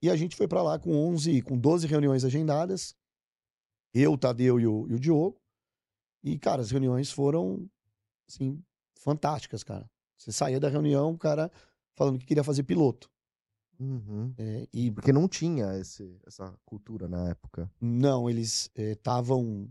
[0.01, 2.95] E a gente foi para lá com 11, com 12 reuniões agendadas,
[3.93, 5.41] eu, o Tadeu e o, e o Diogo.
[6.23, 7.67] E, cara, as reuniões foram,
[8.29, 8.61] assim,
[8.99, 9.89] fantásticas, cara.
[10.17, 11.51] Você saía da reunião, o cara
[11.95, 13.09] falando que queria fazer piloto.
[13.79, 14.33] uhum.
[14.37, 17.71] É, e Porque não tinha esse, essa cultura na época.
[17.81, 19.69] não, eles estavam,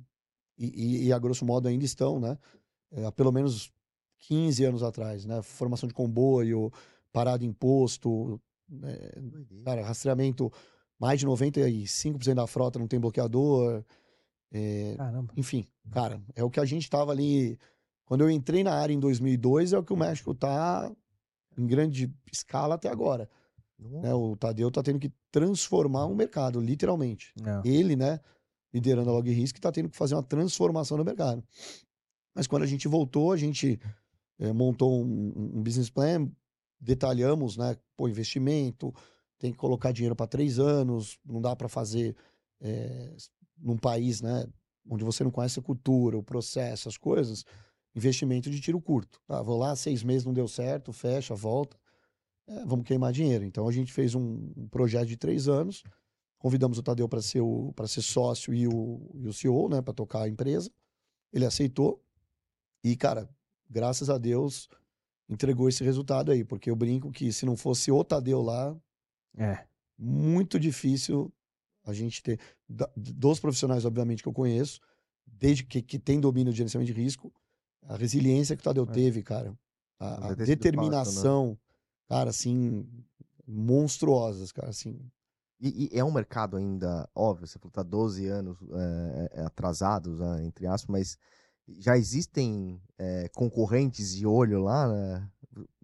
[0.58, 2.38] e, e- e a grosso modo ainda estão, né?
[2.90, 3.72] É, pelo menos
[4.20, 5.42] 15 anos atrás, né?
[5.42, 6.72] Formação de comboio,
[7.12, 8.40] parada de imposto,
[8.84, 9.18] é,
[9.64, 10.52] cara, rastreamento,
[10.98, 13.84] mais de 95% da frota não tem bloqueador.
[14.52, 15.32] é, Caramba.
[15.36, 17.58] enfim, cara, é o que a gente estava ali.
[18.04, 20.90] Quando eu entrei na área em 2002, é o que o México tá
[21.58, 23.28] em grande escala até agora.
[23.78, 24.14] né?
[24.14, 27.32] O Tadeu tá tendo que transformar um mercado, literalmente.
[27.44, 27.68] É.
[27.68, 28.20] Ele, né,
[28.72, 31.42] liderando a LogRisk, tá tendo que fazer uma transformação no mercado.
[32.34, 33.80] Mas quando a gente voltou, a gente
[34.38, 36.30] eh, montou um, um business plan,
[36.80, 38.94] detalhamos, né, pô, investimento,
[39.38, 42.16] tem que colocar dinheiro para três anos, não dá para fazer
[42.60, 43.16] eh,
[43.58, 44.46] num país, né,
[44.88, 47.44] onde você não conhece a cultura, o processo, as coisas,
[47.94, 49.20] investimento de tiro curto.
[49.26, 51.76] Tá, vou lá, seis meses não deu certo, fecha, volta,
[52.46, 53.44] é, vamos queimar dinheiro.
[53.44, 55.82] Então a gente fez um, um projeto de três anos,
[56.38, 59.94] convidamos o Tadeu para ser o ser sócio e o, e o CEO, né, para
[59.94, 60.70] tocar a empresa.
[61.32, 62.02] Ele aceitou
[62.84, 63.28] e cara,
[63.68, 64.68] graças a Deus
[65.28, 68.76] entregou esse resultado aí, porque eu brinco que se não fosse o Tadeu lá,
[69.36, 69.66] É.
[69.98, 71.32] muito difícil
[71.84, 72.40] a gente ter
[72.96, 74.80] dos profissionais obviamente que eu conheço,
[75.26, 77.32] desde que, que tem domínio de gerenciamento de risco,
[77.82, 78.92] a resiliência que o Tadeu É.
[78.92, 79.56] teve, cara,
[79.98, 80.44] a, a né?
[80.44, 81.58] determinação,
[82.08, 82.86] cara, assim,
[83.46, 84.98] monstruosas, cara, assim.
[85.60, 88.58] E, e é um mercado ainda, óbvio, você falou que tá 12 anos
[89.32, 91.18] é, atrasados, né, entre aspas, mas
[91.68, 95.30] já existem é, concorrentes de olho lá, né?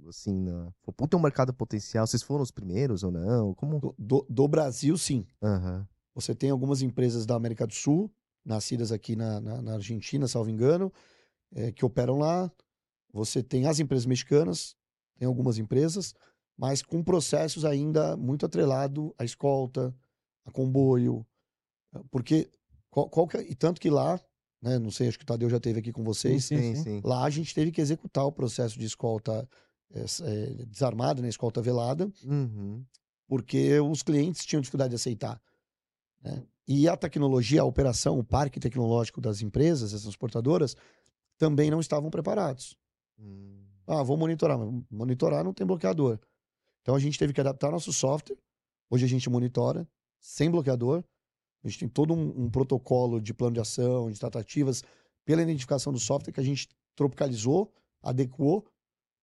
[0.08, 0.72] Assim, né?
[0.82, 2.06] Pô, é um mercado potencial.
[2.06, 3.54] Vocês foram os primeiros ou não?
[3.54, 3.80] Como?
[3.80, 5.26] Do, do- do Brasil, sim.
[5.42, 5.86] Aham.
[6.14, 8.12] Você tem algumas empresas da América do Sul,
[8.44, 10.92] nascidas aqui na, na, na Argentina, salvo engano,
[11.54, 12.52] eh, que operam lá.
[13.14, 14.76] Você tem as empresas mexicanas,
[15.18, 16.14] tem algumas empresas,
[16.56, 19.94] mas com processos ainda muito atrelado à escolta,
[20.44, 21.24] a comboio.
[22.10, 22.50] Porque,
[22.90, 24.20] qual, qual que é- e tanto que lá,
[24.62, 27.00] né, não sei, acho que o Tadeu já teve aqui com vocês, Sim, Sim, sim.
[27.04, 29.48] lá a gente teve que executar o processo de escolta
[29.92, 32.84] eh, eh, desarmada, né, escolta velada, Uhum.
[33.26, 35.40] porque os clientes tinham dificuldade de aceitar.
[36.22, 36.42] né?
[36.68, 40.76] E a tecnologia, a operação, o parque tecnológico das empresas, as transportadoras,
[41.36, 42.76] também não estavam preparados.
[43.18, 43.64] Hum.
[43.86, 46.20] Ah, vou monitorar, mas monitorar não tem bloqueador.
[46.80, 48.38] Então a gente teve que adaptar nosso software.
[48.88, 49.88] Hoje a gente monitora
[50.20, 51.02] sem bloqueador.
[51.62, 54.82] A gente tem todo um, um protocolo de plano de ação, de tratativas,
[55.24, 57.72] pela identificação do software que a gente tropicalizou,
[58.02, 58.66] adequou,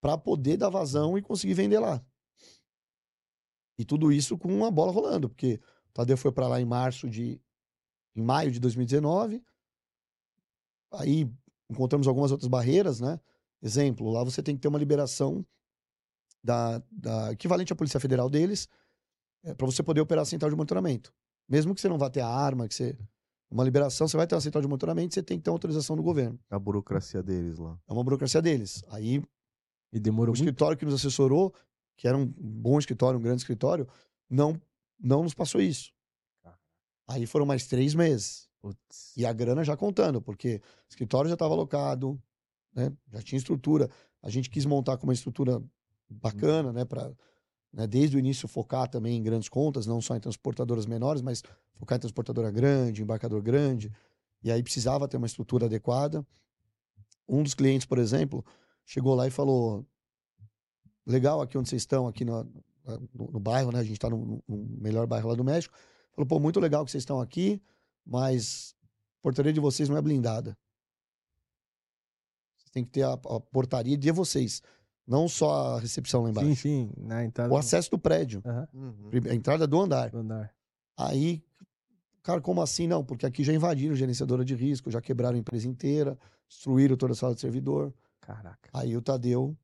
[0.01, 2.01] para poder dar vazão e conseguir vender lá.
[3.77, 7.09] E tudo isso com a bola rolando, porque O Tadeu foi para lá em março
[7.09, 7.41] de.
[8.15, 9.43] em maio de 2019.
[10.91, 11.31] Aí
[11.69, 13.19] encontramos algumas outras barreiras, né?
[13.61, 15.45] Exemplo, lá você tem que ter uma liberação
[16.43, 18.69] da, da equivalente à Polícia Federal deles
[19.43, 21.13] é, para você poder operar a central de monitoramento.
[21.49, 22.97] Mesmo que você não vá ter a arma, que você.
[23.49, 25.95] Uma liberação, você vai ter uma central de monitoramento, você tem que ter uma autorização
[25.95, 26.39] do governo.
[26.51, 27.79] A burocracia deles lá.
[27.87, 28.83] É uma burocracia deles.
[28.89, 29.23] Aí
[29.91, 30.47] E demorou o muito.
[30.47, 31.51] escritório que nos assessorou,
[31.97, 33.87] que era um bom escritório, um grande escritório,
[34.29, 34.61] não,
[34.99, 35.91] não nos passou isso.
[37.07, 38.47] Aí foram mais três meses.
[38.61, 39.17] Putz.
[39.17, 42.21] E a grana já contando, porque o escritório já estava alocado,
[42.71, 42.93] né?
[43.11, 43.89] já tinha estrutura.
[44.21, 45.59] A gente quis montar com uma estrutura
[46.07, 46.85] bacana, né?
[46.85, 47.11] Para
[47.71, 51.43] né, desde o início focar também em grandes contas, não só em transportadoras menores, mas
[51.75, 53.91] focar em transportadora grande, embarcador grande.
[54.43, 56.25] E aí precisava ter uma estrutura adequada.
[57.27, 58.43] Um dos clientes, por exemplo,
[58.85, 59.85] chegou lá e falou:
[61.05, 62.43] legal aqui onde vocês estão, aqui no,
[63.13, 63.79] no, no bairro, né?
[63.79, 65.75] A gente está no, no melhor bairro lá do México.
[66.11, 67.61] Falou, pô, muito legal que vocês estão aqui,
[68.05, 68.75] mas
[69.19, 70.57] a portaria de vocês não é blindada.
[72.57, 74.61] Vocês têm que ter a, a portaria de vocês,
[75.09, 76.49] não só a recepção lá embaixo.
[76.49, 76.91] Sim, sim.
[76.97, 77.51] Na entrada.
[77.51, 78.43] O acesso do prédio,
[78.73, 79.09] Uhum.
[79.29, 80.11] a entrada do andar.
[80.11, 80.53] do andar.
[80.95, 81.43] Aí,
[82.21, 82.87] cara, como assim?
[82.87, 86.17] Não, porque aqui já invadiram gerenciadora de risco, já quebraram a empresa inteira,
[86.47, 87.91] destruíram toda a sala de servidor.
[88.21, 88.69] Caraca.
[88.71, 89.57] Aí o Tadeu,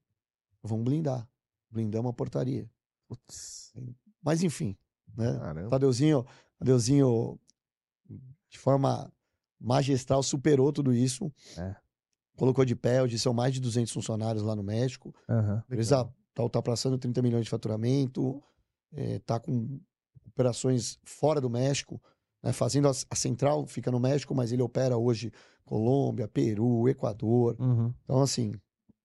[0.63, 1.27] vamos blindar.
[1.69, 2.67] Blindamos a portaria.
[3.07, 3.71] Putz.
[4.23, 4.75] Mas enfim,
[5.15, 5.37] né?
[5.37, 5.69] Caramba.
[5.69, 6.25] Tadeuzinho,
[6.57, 7.39] Tadeuzinho,
[8.49, 9.11] de forma
[9.59, 11.31] magistral, superou tudo isso.
[11.57, 11.75] É.
[12.35, 15.13] Colocou de pé, hoje são mais de 200 funcionários lá no México.
[15.29, 15.55] Aham.
[15.55, 18.41] A empresa tá, tá passando 30 milhões de faturamento,
[18.93, 19.79] é, tá com
[20.27, 22.01] operações fora do México,
[22.43, 25.31] né, fazendo a, a central, fica no México, mas ele opera hoje
[25.63, 27.55] Colômbia, Peru, Equador.
[27.59, 27.93] Uhum.
[28.03, 28.53] Então, assim,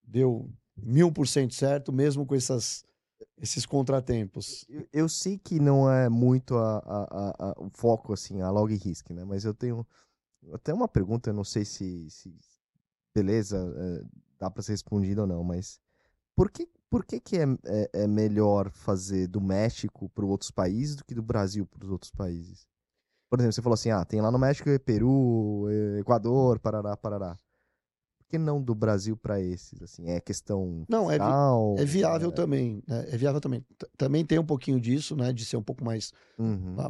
[0.03, 2.85] deu mil por cento certo, mesmo com essas,
[3.41, 4.65] esses contratempos.
[4.69, 8.51] Eu, eu sei que não é muito a, a- a- a- o foco, assim, a
[8.51, 9.25] log risk, né?
[9.25, 9.87] Mas eu tenho
[10.53, 12.35] até uma pergunta, eu não sei se, se-
[13.15, 14.03] beleza, é,
[14.39, 15.81] dá para ser respondida ou não, mas
[16.35, 20.97] por que, por que, que é, é, é melhor fazer do México para outros países
[20.97, 22.67] do que do Brasil para os outros países?
[23.29, 25.67] Por exemplo, você falou assim, ah, tem lá no México Peru,
[25.99, 27.37] Equador, Parará, Parará.
[28.31, 29.83] Que não do Brasil para esses?
[29.83, 31.75] Assim, é questão Não, é, vi- fiscal?
[31.79, 32.81] é viável também.
[32.87, 33.07] Né?
[33.11, 33.61] É viável também.
[33.77, 35.33] T- Também tem um pouquinho disso, né?
[35.33, 36.13] De ser um pouco mais.
[36.39, 36.89] Uhum, ah,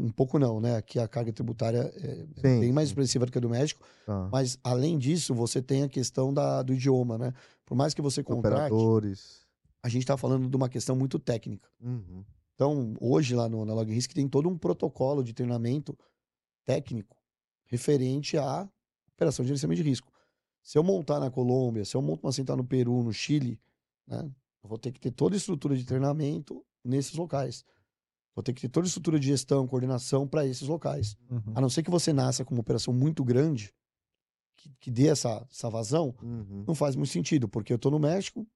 [0.00, 0.74] um pouco não, né?
[0.76, 2.92] Aqui a carga tributária é é Sim, bem mais sim.
[2.92, 3.80] expressiva do que a do México.
[4.04, 4.28] tá.
[4.32, 7.32] Mas, além disso, você tem a questão da, do idioma, né?
[7.64, 9.46] Por mais que você contrate, Operadores.
[9.80, 11.68] a gente está falando de uma questão muito técnica.
[11.80, 12.24] Uhum.
[12.56, 15.96] Então, hoje lá no, na LogRisk tem todo um protocolo de treinamento
[16.64, 17.16] técnico
[17.66, 18.68] referente à
[19.14, 20.12] operação de gerenciamento de risco.
[20.64, 23.60] Se eu montar na Colômbia, se eu monto uma central no Peru, no Chile,
[24.06, 24.18] né,
[24.62, 27.64] eu vou ter que ter toda a estrutura de treinamento nesses locais.
[28.34, 31.16] Vou ter que ter toda a estrutura de gestão, coordenação para esses locais.
[31.30, 31.52] Uhum.
[31.54, 33.72] A não ser que você nasça com uma operação muito grande,
[34.56, 36.64] que, que dê essa, essa vazão, Uhum.
[36.66, 38.46] não faz muito sentido, porque eu estou no México,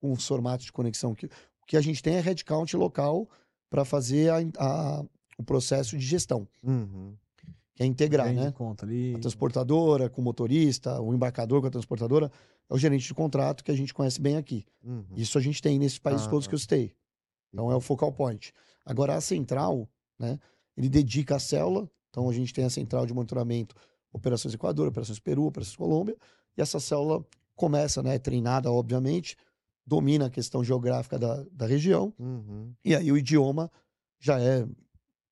[0.00, 3.28] com os formatos de conexão que o que a gente tem é headcount local
[3.70, 5.04] para fazer a- a-
[5.38, 7.16] o processo de gestão, Uhum.
[7.76, 8.50] Que é integrar, né?
[8.52, 9.14] conta ali.
[9.14, 12.32] A transportadora com o motorista, o embarcador com a transportadora,
[12.68, 14.64] é o gerente de contrato que a gente conhece bem aqui.
[14.82, 15.04] Uhum.
[15.14, 16.92] Isso a gente tem nesses países Ah, todos que eu citei.
[17.52, 18.52] Então é o focal point.
[18.84, 20.38] Agora a central, né?
[20.76, 21.88] Ele dedica a célula.
[22.10, 23.74] Então a gente tem a central de monitoramento,
[24.10, 26.16] operações Equador, operações Peru, operações Colômbia,
[26.56, 27.22] e essa célula
[27.54, 28.14] começa, né?
[28.14, 29.36] É treinada, obviamente,
[29.86, 32.72] domina a questão geográfica da, da região, Uhum.
[32.82, 33.70] e aí o idioma
[34.18, 34.66] já é,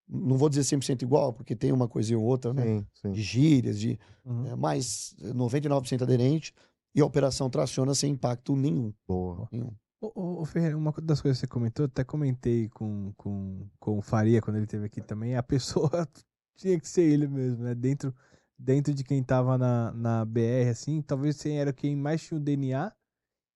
[0.08, 2.62] não vou dizer 100% igual, porque tem uma coisinha ou outra, né?
[2.62, 3.12] Sim, sim.
[3.12, 4.46] De gírias, de, Uhum.
[4.46, 6.52] é, mas 99% aderente,
[6.94, 8.92] e a operação traciona sem impacto nenhum.
[9.06, 9.48] Boa.
[9.52, 9.72] nenhum.
[10.00, 13.98] Ô, ô, ô, Ferreira, uma das coisas que você comentou, até comentei com, com, com
[13.98, 15.90] o Faria quando ele esteve aqui também, a pessoa
[16.56, 17.74] tinha que ser ele mesmo, né?
[17.74, 18.14] Dentro,
[18.58, 22.40] dentro de quem tava na, na BR, assim, talvez você era quem mais tinha o
[22.40, 22.92] DNA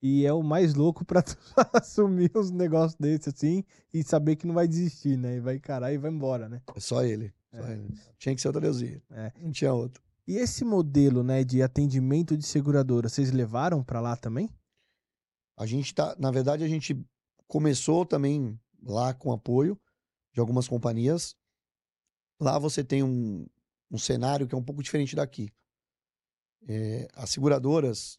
[0.03, 1.23] e é o mais louco pra
[1.75, 5.37] assumir uns negócios desses, assim, e saber que não vai desistir, né?
[5.37, 6.63] E vai encarar e vai embora, né?
[6.75, 7.33] É só ele.
[7.51, 7.73] Só É.
[7.73, 7.95] ele.
[8.19, 9.03] Tinha que ser o Tadeuzinho.
[9.11, 9.33] É.
[9.41, 10.03] Não tinha outro.
[10.27, 14.49] E esse modelo, né, de atendimento de seguradora, vocês levaram pra lá também?
[15.57, 16.97] A gente tá, na verdade, a gente
[17.47, 19.77] começou também lá com apoio
[20.33, 21.35] de algumas companhias.
[22.39, 23.47] Lá você tem um,
[23.91, 25.51] um cenário que é um pouco diferente daqui.
[26.69, 28.17] É, as seguradoras,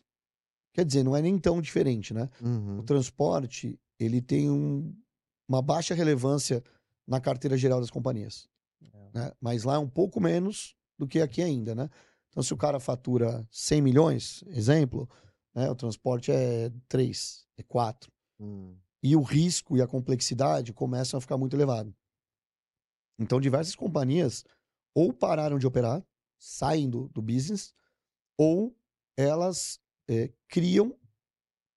[0.80, 2.30] quer dizer, não é nem tão diferente, né?
[2.42, 2.80] Uhum.
[2.80, 4.96] O transporte, ele tem um-
[5.48, 6.64] uma baixa relevância
[7.06, 8.48] na carteira geral das companhias.
[9.14, 9.32] né?
[9.42, 11.90] Mas lá é um pouco menos do que aqui ainda, né?
[12.30, 15.10] Então, se o cara fatura 100 milhões, exemplo,
[15.54, 18.10] né, o transporte é 3, é 4.
[18.40, 18.78] Uhum.
[19.04, 21.94] E o risco e a complexidade começam a ficar muito elevado.
[23.18, 24.46] Então, diversas companhias
[24.94, 26.06] ou pararam de operar,
[26.38, 27.74] saem do, do business,
[28.38, 28.74] ou
[29.18, 29.80] elas
[30.10, 30.96] é, criam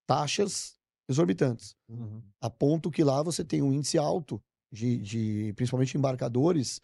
[0.07, 0.77] taxas
[1.09, 2.23] exorbitantes, Uhum.
[2.41, 6.81] a ponto que lá você tem um índice alto de, de principalmente embarcadores,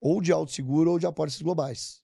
[0.00, 2.02] ou de alto seguro ou de apólices globais,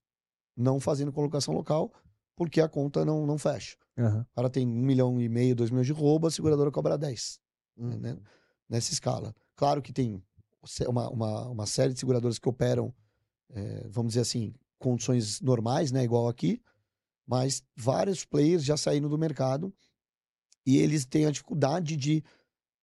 [0.56, 1.92] não fazendo colocação local,
[2.36, 3.76] porque a conta não, não fecha.
[3.98, 4.26] Aham.
[4.32, 7.40] O cara tem um milhão e meio, dois milhões de roubo, a seguradora cobra 10
[7.76, 7.98] Uhum.
[7.98, 8.16] né?
[8.68, 9.34] nessa escala.
[9.54, 10.22] Claro que tem
[10.88, 12.92] uma, uma, uma série de seguradoras que operam,
[13.50, 16.60] eh, vamos dizer assim, condições normais, né, igual aqui,
[17.28, 19.72] mas vários players já saíram do mercado
[20.64, 22.24] e eles têm a dificuldade de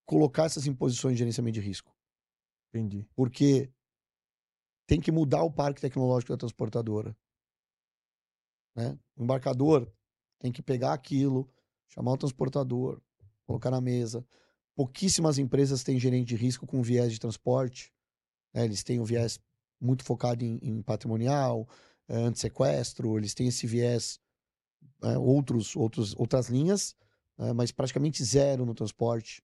[0.06, 1.92] colocar essas imposições de gerenciamento de risco,
[2.70, 3.08] Entendi.
[3.16, 3.72] porque
[4.86, 7.18] tem que mudar o parque tecnológico da transportadora.
[8.76, 9.00] Né?
[9.16, 9.92] O embarcador
[10.38, 11.50] tem que pegar aquilo,
[11.88, 13.02] chamar o transportador,
[13.48, 14.24] colocar na mesa.
[14.76, 17.92] Pouquíssimas empresas têm gerente de risco com viés de transporte.
[18.54, 18.66] né?
[18.66, 19.40] Eles têm um viés
[19.82, 21.68] muito focado em, em patrimonial,
[22.08, 24.20] eh, anti-sequestro, eles têm esse viés,
[25.04, 26.96] eh, outros, outros, outras linhas,
[27.38, 29.42] eh, mas praticamente zero no transporte.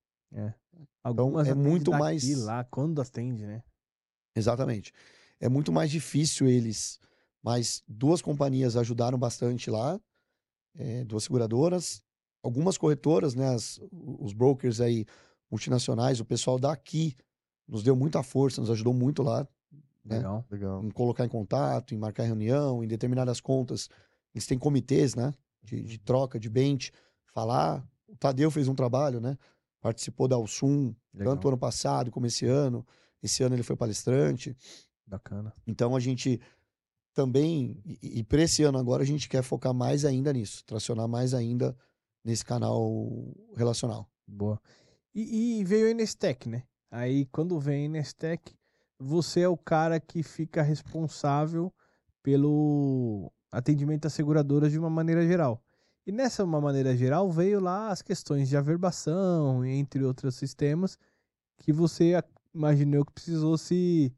[1.03, 3.63] Algumas é atende muito mais- lá, quando atende, né?
[4.35, 4.93] Exatamente.
[5.39, 6.99] É muito mais difícil eles,
[7.43, 9.99] mas duas companhias ajudaram bastante lá,
[10.75, 12.01] eh, duas seguradoras,
[12.43, 15.05] algumas corretoras, né, as- os brokers aí
[15.49, 17.15] multinacionais, o pessoal daqui
[17.67, 19.47] nos deu muita força, nos ajudou muito lá
[20.03, 20.17] né?
[20.17, 20.45] Legal.
[20.49, 20.83] Legal.
[20.83, 23.87] em colocar em contato, em marcar reunião, em determinadas contas.
[24.33, 26.91] Eles têm comitês, né, de, de troca, de bench,
[27.33, 27.85] falar.
[28.07, 29.37] O Tadeu fez um trabalho, né,
[29.81, 31.33] participou da Alsum, Legal.
[31.33, 32.85] tanto ano passado como esse ano.
[33.21, 34.55] Esse ano ele foi palestrante.
[35.05, 35.53] Bacana.
[35.67, 36.39] Então a gente
[37.13, 41.07] também, e, e para esse ano agora, a gente quer focar mais ainda nisso, tracionar
[41.07, 41.75] mais ainda
[42.23, 44.09] nesse canal relacional.
[44.25, 44.59] Boa.
[45.13, 46.63] E, e veio a Nestec, né?
[46.89, 48.55] Aí quando vem a Nestec,
[48.97, 51.73] você é o cara que fica responsável
[52.23, 55.61] pelo atendimento às seguradoras de uma maneira geral.
[56.05, 60.97] E nessa uma maneira geral veio lá as questões de averbação, entre outros sistemas,
[61.57, 62.13] que você
[62.53, 64.11] imaginou que precisou se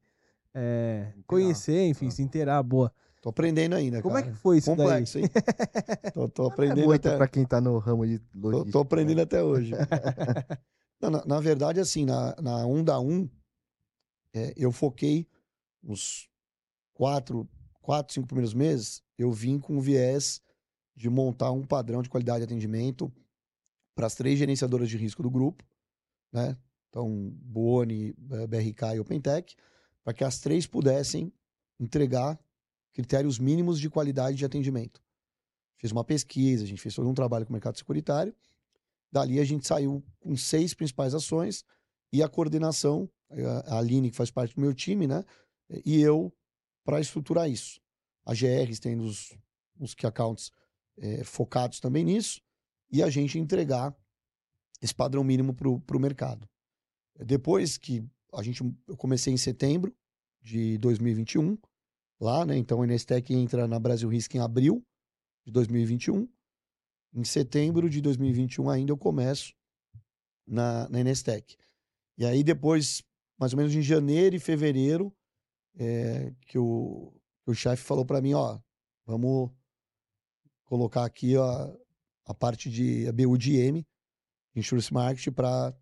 [0.53, 2.11] é, conhecer, enfim, Ah.
[2.11, 2.61] se inteirar.
[2.63, 2.93] Boa.
[3.21, 4.33] Tô aprendendo ainda, Como é cara.
[4.33, 5.25] que foi isso Complexo, hein?
[6.13, 7.15] tô, tô É aprendendo muito até...
[7.17, 8.71] pra quem tá no ramo de Tô, logística.
[8.73, 9.71] tô aprendendo até hoje.
[11.01, 13.29] Não, na, na verdade, assim, na, na Onda 1,
[14.33, 15.25] é, eu foquei
[15.83, 16.29] uns
[16.93, 17.47] quatro,
[17.83, 20.41] quatro, cinco primeiros meses, eu vim com o viés
[20.95, 23.11] de montar um padrão de qualidade de atendimento
[23.93, 25.63] para as três gerenciadoras de risco do grupo,
[26.31, 26.57] né?
[26.89, 29.55] Então, Boni, eh, BRK e OpenTech,
[30.03, 31.31] para que as três pudessem
[31.79, 32.39] entregar
[32.93, 35.01] critérios mínimos de qualidade de atendimento.
[35.77, 38.33] Fiz uma pesquisa, a gente fez todo um trabalho com o mercado securitário.
[39.11, 41.65] Dali a gente saiu com seis principais ações
[42.11, 43.09] e a coordenação,
[43.65, 45.25] a Aline, que faz parte do meu time, né?
[45.83, 46.31] E eu
[46.83, 47.79] para estruturar isso.
[48.25, 49.37] A GR tem os,
[49.79, 50.51] os key accounts
[50.97, 52.41] eh, focados também nisso
[52.91, 53.95] e a gente entregar
[54.81, 56.47] esse padrão mínimo para o mercado.
[57.19, 58.03] Depois que
[58.33, 59.95] a gente, eu comecei em setembro
[60.41, 61.57] de 2021,
[62.19, 62.57] lá, né?
[62.57, 64.85] Então a Nestec entra na Brasil Risk em abril
[65.45, 66.27] de 2021.
[67.13, 69.53] Em setembro de 2021 ainda eu começo
[70.45, 70.99] na, na.
[72.17, 73.03] E aí depois,
[73.39, 75.13] mais ou menos em janeiro e fevereiro,
[75.77, 77.13] é, que o,
[77.45, 78.59] o chefe falou para mim, ó,
[79.05, 79.51] vamos
[80.65, 81.73] colocar aqui ó,
[82.25, 83.85] a parte de a BUDM,
[84.55, 85.75] Insurance Market, para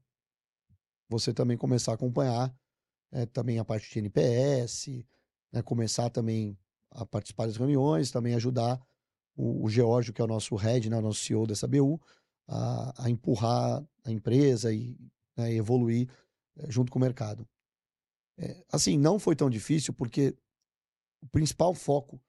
[1.10, 2.56] você também começar a acompanhar
[3.12, 5.06] é, também a parte de NPS,
[5.52, 6.58] né, começar também
[6.90, 8.82] a participar das reuniões, também ajudar
[9.36, 12.00] o, o Geórgio, que é o nosso head, né, o nosso CEO dessa BU,
[12.48, 14.98] a, a empurrar a empresa e
[15.36, 16.10] né, evoluir
[16.58, 17.48] é, junto com o mercado.
[18.42, 20.36] É, assim, não foi tão difícil, porque
[21.22, 22.20] o principal foco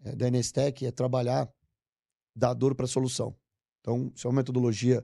[0.00, 1.48] é, da NSTEC é trabalhar
[2.34, 3.36] da dor para a solução.
[3.80, 5.02] Então, isso é uma metodologia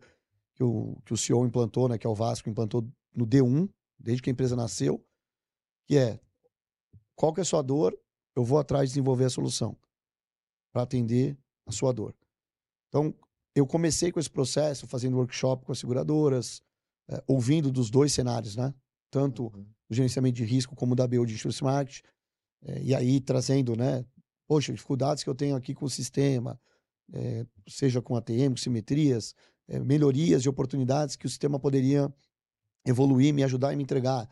[0.55, 4.22] que o, que o CEO implantou, né, que é o Vasco, implantou no D1, desde
[4.22, 5.05] que a empresa nasceu,
[5.87, 6.18] que é
[7.14, 7.97] qual que é a sua dor,
[8.35, 9.76] eu vou atrás de desenvolver a solução
[10.72, 12.12] para atender a sua dor.
[12.89, 13.14] Então,
[13.55, 16.61] eu comecei com esse processo fazendo workshop com as seguradoras,
[17.09, 18.74] é, ouvindo dos dois cenários, né?
[19.11, 19.64] Tanto Uhum.
[19.95, 22.03] Gerenciamento de risco como da BU de Insurance Market,
[22.63, 24.05] é, e aí trazendo, né?
[24.47, 26.61] Poxa, dificuldades que eu tenho aqui com o sistema,
[27.13, 29.35] é, seja com ATM, com simetrias,
[29.69, 32.13] é, melhorias e oportunidades que o sistema poderia
[32.87, 34.29] evoluir, me ajudar e me entregar.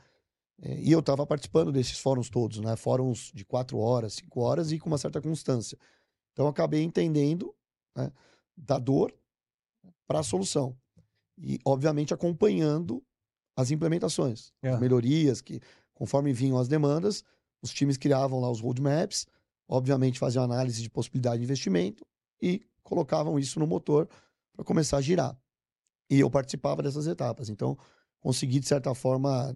[0.64, 2.76] E eu estava participando desses fóruns todos, né?
[2.76, 5.76] Fóruns de quatro horas, cinco horas e com uma certa constância.
[6.32, 7.52] Então, acabei entendendo
[7.96, 8.12] né,
[8.56, 9.12] da dor
[10.06, 10.76] para a solução.
[11.38, 13.02] E, obviamente, acompanhando
[13.56, 14.70] as implementações, É.
[14.70, 15.60] as melhorias que
[15.94, 17.22] Conforme vinham as demandas,
[17.62, 19.24] os times criavam lá os roadmaps,
[19.68, 22.04] obviamente faziam análise de possibilidade de investimento
[22.40, 24.08] e colocavam isso no motor
[24.52, 25.36] para começar a girar.
[26.10, 27.48] E eu participava dessas etapas.
[27.48, 27.78] Então,
[28.18, 29.54] consegui, de certa forma,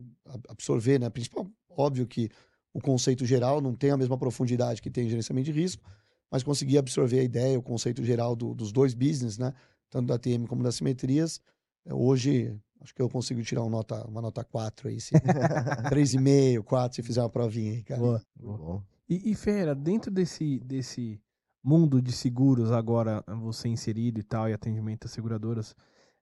[0.49, 1.11] absorver, né?
[1.11, 2.31] Principal, óbvio que
[2.73, 5.83] o conceito geral não tem a mesma profundidade que tem em gerenciamento de risco,
[6.31, 9.53] mas consegui absorver a ideia, o conceito geral do, dos dois business, né?
[9.91, 11.41] Tanto da TM como das simetrias.
[11.87, 15.15] É, hoje, acho que eu consigo tirar uma nota, uma nota 4 aí, se,
[15.89, 18.01] 3,5, 4, se fizer uma provinha aí, cara.
[18.01, 18.23] Boa.
[18.35, 18.85] Boa.
[19.09, 21.21] E, e Ferreira, dentro desse, desse
[21.63, 25.75] mundo de seguros agora, você inserido e tal, e atendimento às seguradoras,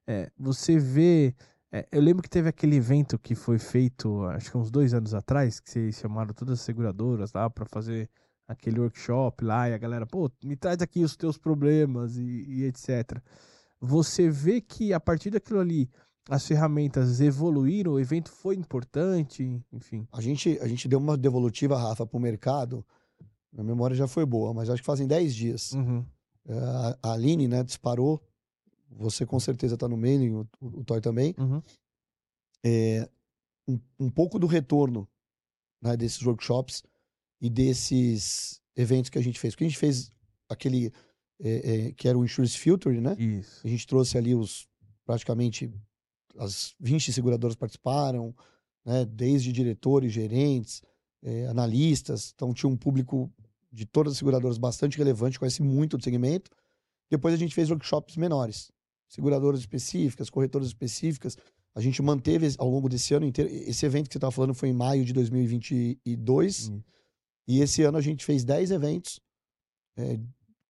[0.07, 1.35] é, você vê
[1.75, 5.13] é, eu lembro que teve aquele evento que foi feito, acho que uns dois anos
[5.13, 8.09] atrás, que vocês chamaram todas as seguradoras lá para fazer
[8.47, 12.63] aquele workshop lá e a galera, pô, me traz aqui os teus problemas e, e,
[12.63, 13.21] etc.
[13.85, 15.89] Você vê que a partir daquilo ali
[16.29, 20.07] as ferramentas evoluíram, o evento foi importante, enfim.
[20.11, 22.85] A gente, a gente deu uma devolutiva, Rafa, para o mercado.
[23.53, 25.71] Minha memória já foi boa, mas acho que fazem 10 dias.
[25.73, 26.03] Uhum.
[26.47, 28.21] É, a, a Aline, né, disparou
[28.97, 31.35] você com certeza está no meio, o, o Toy também.
[31.37, 31.61] Uhum.
[32.63, 33.09] É,
[33.67, 35.07] um, um, pouco do retorno
[35.81, 36.83] né, desses workshops
[37.41, 39.53] e desses eventos que a gente fez.
[39.53, 40.11] Porque a gente fez
[40.49, 40.91] aquele
[41.39, 43.15] é, é, que era o Insurance Filter, né?
[43.19, 43.61] Isso.
[43.65, 44.67] A gente trouxe ali os
[45.05, 45.71] praticamente
[46.37, 48.35] as 20 seguradoras participaram,
[48.85, 49.05] né?
[49.05, 50.81] Desde diretores, gerentes,
[51.23, 52.31] é, analistas.
[52.35, 53.31] Então tinha um público
[53.71, 56.49] de todas as seguradoras bastante relevante, conhece muito do segmento.
[57.09, 58.71] Depois a gente fez workshops menores
[59.07, 61.37] seguradoras específicas, corretoras específicas.
[61.73, 63.49] A gente manteve ao longo desse ano inteiro.
[63.51, 66.69] Esse evento que você estava falando foi em maio de 2022.
[66.69, 66.81] Hum.
[67.47, 69.19] E esse ano a gente fez 10 eventos
[69.97, 70.19] é,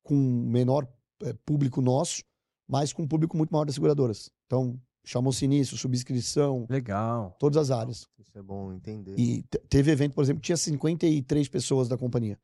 [0.05, 0.87] com menor
[1.23, 2.23] é, público nosso,
[2.67, 4.29] mas com um público muito maior das seguradoras.
[4.45, 6.65] Então, chamou sinistro, subscrição.
[6.69, 7.35] Legal.
[7.39, 8.07] Todas as áreas.
[8.17, 9.19] Isso é bom entender.
[9.19, 12.39] E teve evento, por exemplo, que tinha 53 pessoas da companhia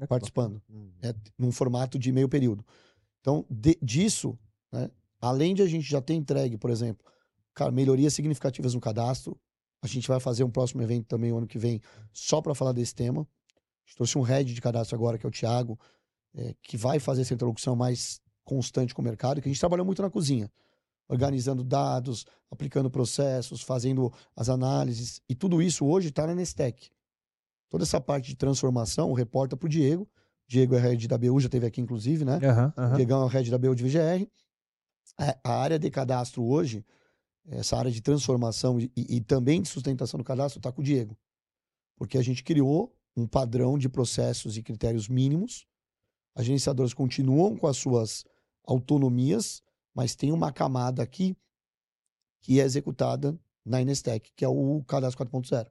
[0.00, 0.90] é participando, uhum.
[1.02, 2.64] é, num formato de meio período.
[3.20, 4.38] Então, de, disso,
[4.72, 4.88] né,
[5.20, 7.04] Além de a gente já ter entregue, por exemplo,
[7.54, 9.38] cara, melhorias significativas no cadastro.
[9.82, 11.80] A gente vai fazer um próximo evento também o ano que vem
[12.12, 13.22] só para falar desse tema.
[13.22, 15.78] A gente trouxe um head de cadastro agora, que é o Thiago,
[16.34, 19.86] é, que vai fazer essa interlocução mais constante com o mercado, que a gente trabalhou
[19.86, 20.50] muito na cozinha,
[21.08, 25.20] organizando dados, aplicando processos, fazendo as análises.
[25.28, 26.90] E tudo isso hoje está na Nestec.
[27.68, 30.08] Toda essa parte de transformação reporta para o Diego.
[30.48, 32.38] Diego é head da BU, já teve aqui inclusive, né?
[32.38, 32.96] Uhum, uhum.
[32.96, 34.28] Diegão é head da BU de VGR.
[35.20, 36.84] É, a área de cadastro hoje,
[37.46, 41.16] essa área de transformação e, e também de sustentação do cadastro, está com o Diego.
[41.96, 45.66] Porque a gente criou um padrão de processos e critérios mínimos.
[46.34, 48.24] As gerenciadoras continuam com as suas
[48.64, 49.62] autonomias,
[49.94, 51.36] mas tem uma camada aqui
[52.40, 55.70] que é executada na Inestec, que é o cadastro 4.0,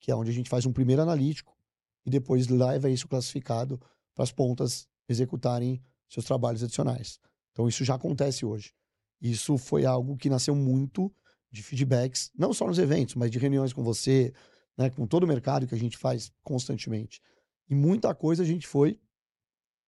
[0.00, 1.56] que é onde a gente faz um primeiro analítico
[2.04, 3.78] e depois leva isso classificado
[4.14, 7.18] para as pontas executarem seus trabalhos adicionais.
[7.52, 8.72] Então isso já acontece hoje.
[9.20, 11.14] Isso foi algo que nasceu muito
[11.50, 14.32] de feedbacks, não só nos eventos, mas de reuniões com você,
[14.76, 17.20] né, com todo o mercado que a gente faz constantemente.
[17.68, 18.98] E muita coisa a gente foi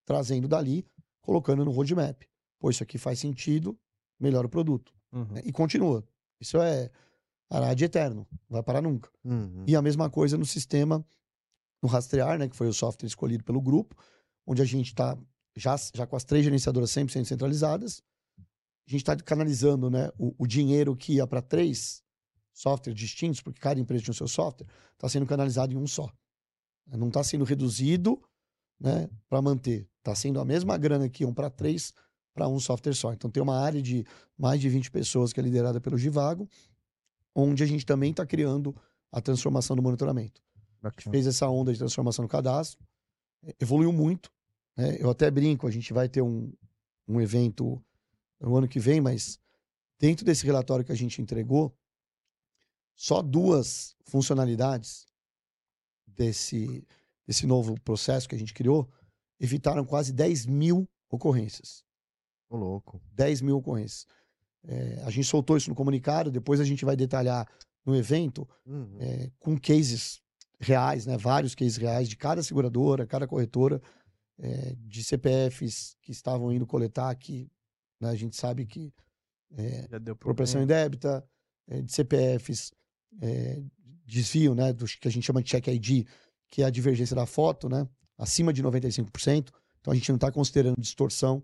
[0.05, 0.85] trazendo dali,
[1.21, 2.23] colocando no roadmap.
[2.59, 3.77] Pô, isso aqui faz sentido,
[4.19, 4.93] melhora o produto.
[5.11, 5.37] Uhum.
[5.43, 6.07] E continua.
[6.39, 6.91] Isso é
[7.75, 9.09] de eterno, não vai parar nunca.
[9.23, 9.63] Uhum.
[9.67, 11.05] E a mesma coisa no sistema,
[11.81, 13.95] no Rastrear, né, que foi o software escolhido pelo grupo,
[14.45, 15.17] onde a gente está
[15.55, 18.01] já, já com as três gerenciadoras 100% centralizadas,
[18.87, 22.03] a gente está canalizando né, o, o, dinheiro que ia para três
[22.53, 26.09] softwares distintos, porque cada empresa tinha o seu software, está sendo canalizado em um só.
[26.87, 28.21] Não está sendo reduzido
[28.79, 29.87] né, para manter.
[29.99, 31.93] Está sendo a mesma grana que iam para três
[32.33, 33.13] para um software só.
[33.13, 34.05] Então tem uma área de
[34.37, 36.47] mais de 20 pessoas que é liderada pelo Givago,
[37.33, 38.75] onde a gente também está criando
[39.11, 40.41] a transformação do monitoramento.
[40.83, 42.85] A gente fez essa onda de transformação no cadastro,
[43.59, 44.31] evoluiu muito,
[44.77, 44.97] né?
[44.99, 46.51] Eu até brinco, a gente vai ter um,
[47.07, 47.83] um evento
[48.39, 49.39] no ano que vem, mas
[49.99, 51.75] dentro desse relatório que a gente entregou,
[52.95, 55.05] só duas funcionalidades
[56.05, 56.85] desse,
[57.27, 58.89] desse novo processo que a gente criou
[59.39, 61.83] evitaram quase 10 mil ocorrências.
[62.49, 63.01] Ô, louco.
[63.13, 64.05] 10 mil ocorrências.
[64.63, 67.47] É, a gente soltou isso no comunicado, depois a gente vai detalhar
[67.85, 68.97] no evento uhum.
[68.99, 70.21] é, com cases
[70.59, 71.17] reais, né?
[71.17, 73.81] Vários cases reais de cada seguradora, cada corretora,
[74.39, 77.49] é, de CPFs que estavam indo coletar, que
[77.99, 78.93] né, a gente sabe que
[79.51, 81.23] é, proporção indébita,
[81.67, 82.71] é, de CPFs,
[83.21, 83.61] é,
[84.05, 86.07] desvio, né, do que a gente chama de check ID,
[86.55, 87.85] que é a divergência da foto, né,
[88.17, 89.51] acima de 95%.
[89.81, 91.43] Então a gente não está considerando distorção,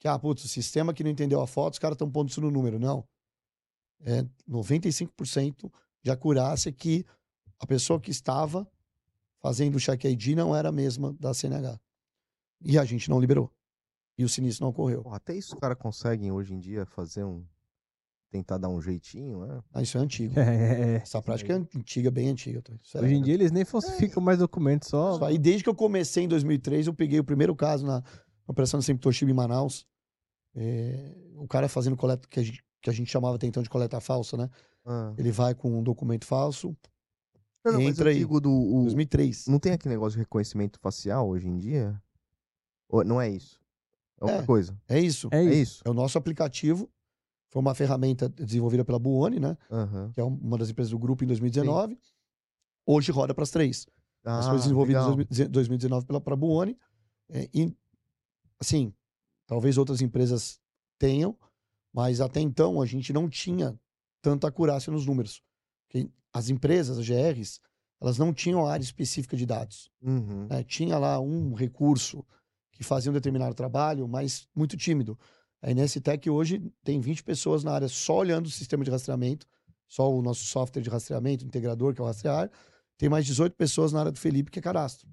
[0.00, 2.40] que, ah, putz, o sistema que não entendeu a foto, os caras estão pondo isso
[2.40, 2.78] no número.
[2.78, 3.06] Não.
[4.00, 5.70] É 95%
[6.02, 7.04] de acurácia que
[7.58, 8.66] a pessoa que estava
[9.38, 11.78] fazendo o check ID não era a mesma da CNH.
[12.62, 13.52] E a gente não liberou.
[14.16, 15.06] E o sinistro não ocorreu.
[15.12, 17.44] Até isso os caras conseguem hoje em dia fazer um.
[18.30, 19.62] Tentar dar um jeitinho, né?
[19.72, 20.38] Ah, isso é antigo.
[20.38, 20.94] É, é, é.
[20.96, 22.60] Essa prática é antiga, bem antiga.
[22.60, 22.74] tá?
[22.82, 25.14] Isso é- Hoje em dia eles nem falsificam mais documentos, só.
[25.14, 28.02] Isso aí, desde que eu comecei em 2003, eu peguei o primeiro caso na
[28.46, 29.86] operação Sempre Toshiba em Manaus.
[30.54, 33.70] É, o cara fazendo coleta, que a, gente, que a gente chamava até então de
[33.70, 34.50] coleta falsa, né?
[34.84, 35.14] Ah.
[35.16, 36.76] Ele vai com um documento falso.
[37.64, 38.18] Não, não, mas Entra eu aí.
[38.18, 38.50] digo do.
[38.50, 39.46] o- 2003.
[39.46, 42.00] Não tem aquele negócio de reconhecimento facial hoje em dia?
[42.90, 43.58] Ou não é isso?
[44.20, 44.46] É outra É.
[44.46, 44.78] coisa.
[44.88, 45.28] É isso.
[45.30, 45.54] É É isso.
[45.54, 45.82] isso.
[45.84, 46.88] É o nosso aplicativo.
[47.50, 49.56] Foi uma ferramenta desenvolvida pela Buoni, né?
[49.70, 50.10] Aham.
[50.12, 51.98] Que é uma das empresas do grupo em 2019.
[52.86, 53.86] Hoje roda para as três.
[54.24, 55.12] Mas foi Ah, desenvolvido legal.
[55.12, 56.76] em 2019 2019 pela pra Buoni.
[57.30, 57.74] É, e,
[58.60, 58.92] assim,
[59.46, 60.60] talvez outras empresas
[60.98, 61.36] tenham,
[61.92, 63.78] mas até então a gente não tinha
[64.20, 65.42] tanta acurácia nos números.
[65.86, 67.60] Porque as empresas, as GRs,
[68.00, 69.90] elas não tinham área específica de dados.
[70.02, 70.46] Uhum.
[70.50, 70.62] né?
[70.64, 72.24] Tinha lá um recurso
[72.72, 75.18] que fazia um determinado trabalho, mas muito tímido.
[75.62, 79.46] A NSTech hoje tem 20 pessoas na área só olhando o sistema de rastreamento,
[79.88, 82.50] só o nosso software de rastreamento, integrador, que é o rastrear.
[82.96, 85.08] Tem mais 18 pessoas na área do Felipe, que é cadastro.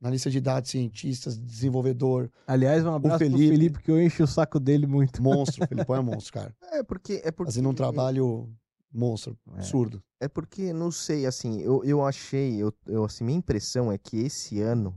[0.00, 3.48] Na lista de dados, cientistas, desenvolvedor, Aliás, um abraço pro Felipe.
[3.50, 5.22] Felipe, que eu encho o saco dele muito.
[5.22, 5.64] monstro.
[5.64, 6.54] O Felipão é monstro, cara.
[6.72, 7.22] É porque.
[7.24, 8.52] É porque Fazendo um trabalho
[8.92, 9.58] monstro, É.
[9.58, 10.02] absurdo.
[10.20, 14.18] É porque, não sei, assim, eu, eu achei, eu, eu, assim, minha impressão é que
[14.18, 14.94] esse ano,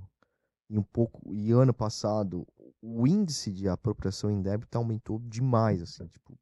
[0.69, 2.45] e um pouco, e ano passado,
[2.81, 6.37] o índice de apropriação indébita aumentou demais, assim, tipo,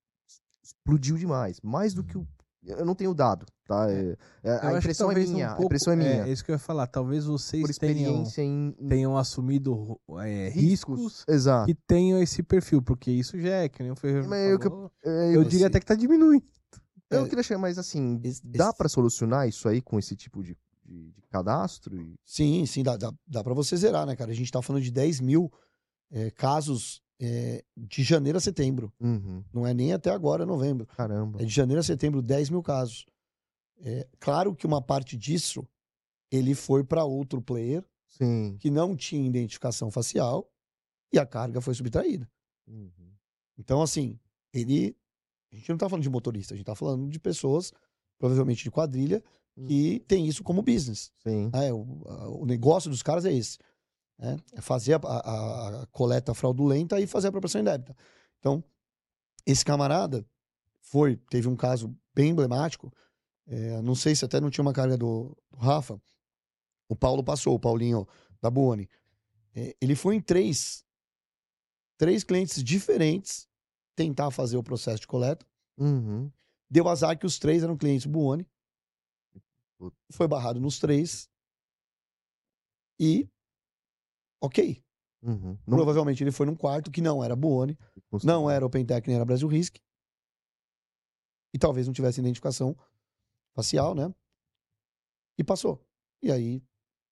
[0.64, 2.28] explodiu demais, mais do que o,
[2.64, 3.92] eu não tenho dado, tá?
[3.92, 6.32] É, é, Eu a impressão é talvez um minha, a pouco- impressão é minha, É
[6.32, 6.88] isso que eu ia falar.
[6.88, 11.68] Talvez vocês tenham, em, tenham assumido é, riscos Exato.
[11.68, 14.92] que tenham esse perfil, porque isso já é, que nem o Ferreira Mas eu falou,
[15.04, 16.44] É, eu, eu, diria até que tá diminuindo.
[17.12, 20.42] eu é, queria chegar, mas assim, esse- dá pra solucionar isso aí com esse tipo
[20.44, 21.96] de, de, de cadastro?
[21.96, 22.16] E...
[22.26, 24.32] Sim, sim, dá, dá, dá para você zerar, né, cara?
[24.32, 25.52] A gente tá falando de 10 mil
[26.12, 28.92] eh, casos eh, de janeiro a setembro.
[29.00, 30.86] Uhum, Não é nem até agora, novembro.
[30.88, 31.42] caramba.
[31.42, 33.06] É de janeiro a setembro, 10 mil casos.
[33.78, 35.68] É, claro que uma parte disso
[36.32, 38.58] ele foi para outro player Sim.
[38.60, 40.50] que não tinha identificação facial
[41.12, 42.30] e a carga foi subtraída.
[42.68, 42.92] Uhum.
[43.58, 44.20] Então, assim,
[44.54, 44.96] ele.
[45.52, 47.72] A gente não tá falando de motorista, a gente tá falando de pessoas,
[48.18, 49.24] provavelmente de quadrilha,
[49.68, 51.14] que tem isso como business.
[51.24, 51.72] Né?
[51.72, 53.58] O, o negócio dos caras é esse.
[54.18, 54.38] Né?
[54.54, 57.96] É fazer a, a- a coleta fraudulenta e fazer a apropriação indébita.
[58.40, 58.64] Então,
[59.46, 60.26] esse camarada
[60.82, 62.92] foi, teve um caso bem emblemático.
[63.48, 66.02] é, não sei se até não tinha uma carga do, do Rafa.
[66.88, 68.08] O Paulo passou, o Paulinho
[68.42, 68.90] da Buoni.
[69.56, 70.86] É, ele foi em três,
[71.98, 73.48] três clientes diferentes
[73.96, 75.46] tentar fazer o processo de coleta.
[75.78, 76.32] Uhum.
[76.70, 78.48] Deu azar que os três eram clientes Buoni.
[80.12, 81.30] Foi barrado nos três.
[83.00, 83.30] E.
[84.42, 84.82] Ok.
[85.24, 85.58] Uhum.
[85.66, 87.78] Não, Provavelmente ele foi num quarto que não era Buoni,
[88.24, 89.78] não era OpenTech nem era Brasil Risk.
[91.54, 92.76] E talvez não tivesse identificação
[93.56, 94.14] facial, né?
[95.38, 95.82] E passou.
[96.22, 96.62] E aí,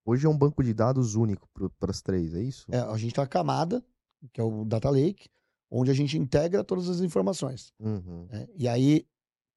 [0.05, 1.47] Hoje é um banco de dados único
[1.79, 2.65] para as três, é isso?
[2.69, 3.81] é, a gente tem a camada,
[4.33, 5.29] que é o Data Lake,
[5.71, 7.73] onde a gente integra todas as informações.
[7.79, 8.27] Uhum.
[8.29, 8.45] né?
[8.57, 9.07] E aí,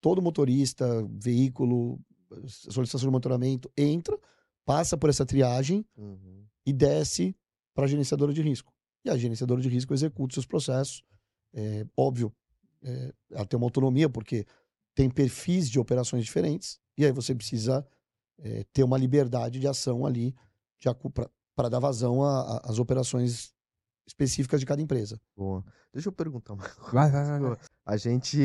[0.01, 1.99] todo motorista, veículo,
[2.47, 4.17] solicitação de monitoramento entra,
[4.65, 6.47] passa por essa triagem Uhum.
[6.65, 7.35] e desce
[7.77, 8.73] para a gerenciadora de risco.
[9.05, 11.05] E a gerenciadora de risco executa os seus processos.
[11.53, 12.35] É, óbvio,
[12.83, 14.47] é, ela tem uma autonomia, porque
[14.95, 17.87] tem perfis de operações diferentes, e aí você precisa
[18.39, 20.35] é, ter uma liberdade de ação ali
[21.55, 22.23] para dar vazão
[22.65, 23.55] às operações
[24.07, 25.21] específicas de cada empresa.
[25.37, 25.63] Boa.
[25.93, 26.93] Deixa eu perguntar uma coisa.
[26.93, 27.41] Vai, vai.
[27.41, 27.59] vai.
[27.85, 28.39] A gente,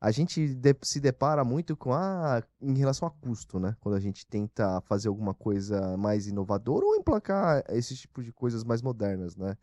[0.00, 3.76] a gente de- se depara muito com a em relação a custo, né?
[3.80, 8.64] Quando a gente tenta fazer alguma coisa mais inovadora ou emplacar esse tipo de coisas
[8.64, 9.56] mais modernas, né?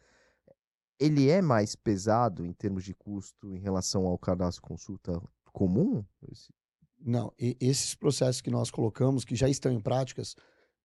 [0.99, 5.19] Ele é mais pesado em termos de custo em relação ao cadastro consulta
[5.51, 6.05] comum?
[6.99, 10.35] Não, esses processos que nós colocamos, que já estão em práticas,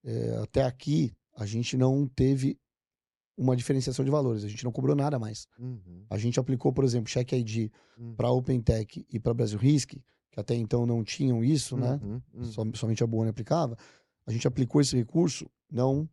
[0.04, 2.58] é, até aqui a gente não teve
[3.36, 5.46] uma diferenciação de valores, a gente não cobrou nada mais.
[5.58, 6.04] Uhum.
[6.10, 8.14] A gente aplicou, por exemplo, Check ID Hum.
[8.14, 9.90] para OpenTech e para Brasil Risk,
[10.30, 11.98] que até então não tinham isso, né?
[12.02, 12.44] Uhum, uhum.
[12.44, 13.76] Som- somente a Buoni aplicava.
[14.26, 16.08] A gente aplicou esse recurso, não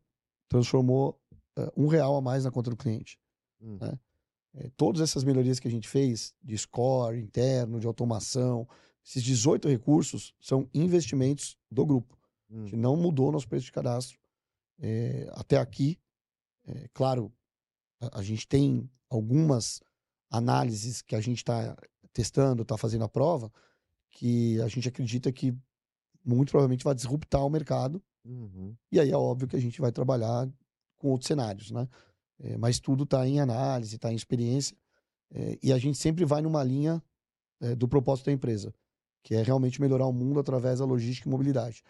[0.47, 1.19] transformou
[1.57, 3.17] eh, um real a mais na conta do cliente.
[3.61, 3.77] Hum.
[3.81, 3.99] né?
[4.55, 8.67] Eh, todas essas melhorias que a gente fez, de score interno, de automação,
[9.05, 12.17] esses 18 recursos são investimentos do grupo.
[12.49, 12.63] A Hum.
[12.65, 14.17] gente não mudou nosso preço de cadastro
[14.81, 15.97] eh, até aqui.
[16.65, 17.31] É, claro,
[18.01, 19.81] a, a gente tem algumas
[20.29, 21.75] análises que a gente está
[22.13, 23.51] testando, está fazendo a prova,
[24.11, 25.55] que a gente acredita que
[26.23, 28.01] muito provavelmente vai disruptar o mercado.
[28.25, 28.75] Uhum.
[28.91, 30.49] E aí é óbvio que a gente vai trabalhar
[30.97, 31.87] com outros cenários, né?
[32.39, 34.77] É, mas tudo está em análise, está em experiência.
[35.31, 37.03] É, e a gente sempre vai numa linha
[37.61, 38.73] é, do propósito da empresa,
[39.23, 41.83] que é realmente melhorar o mundo através da logística e mobilidade.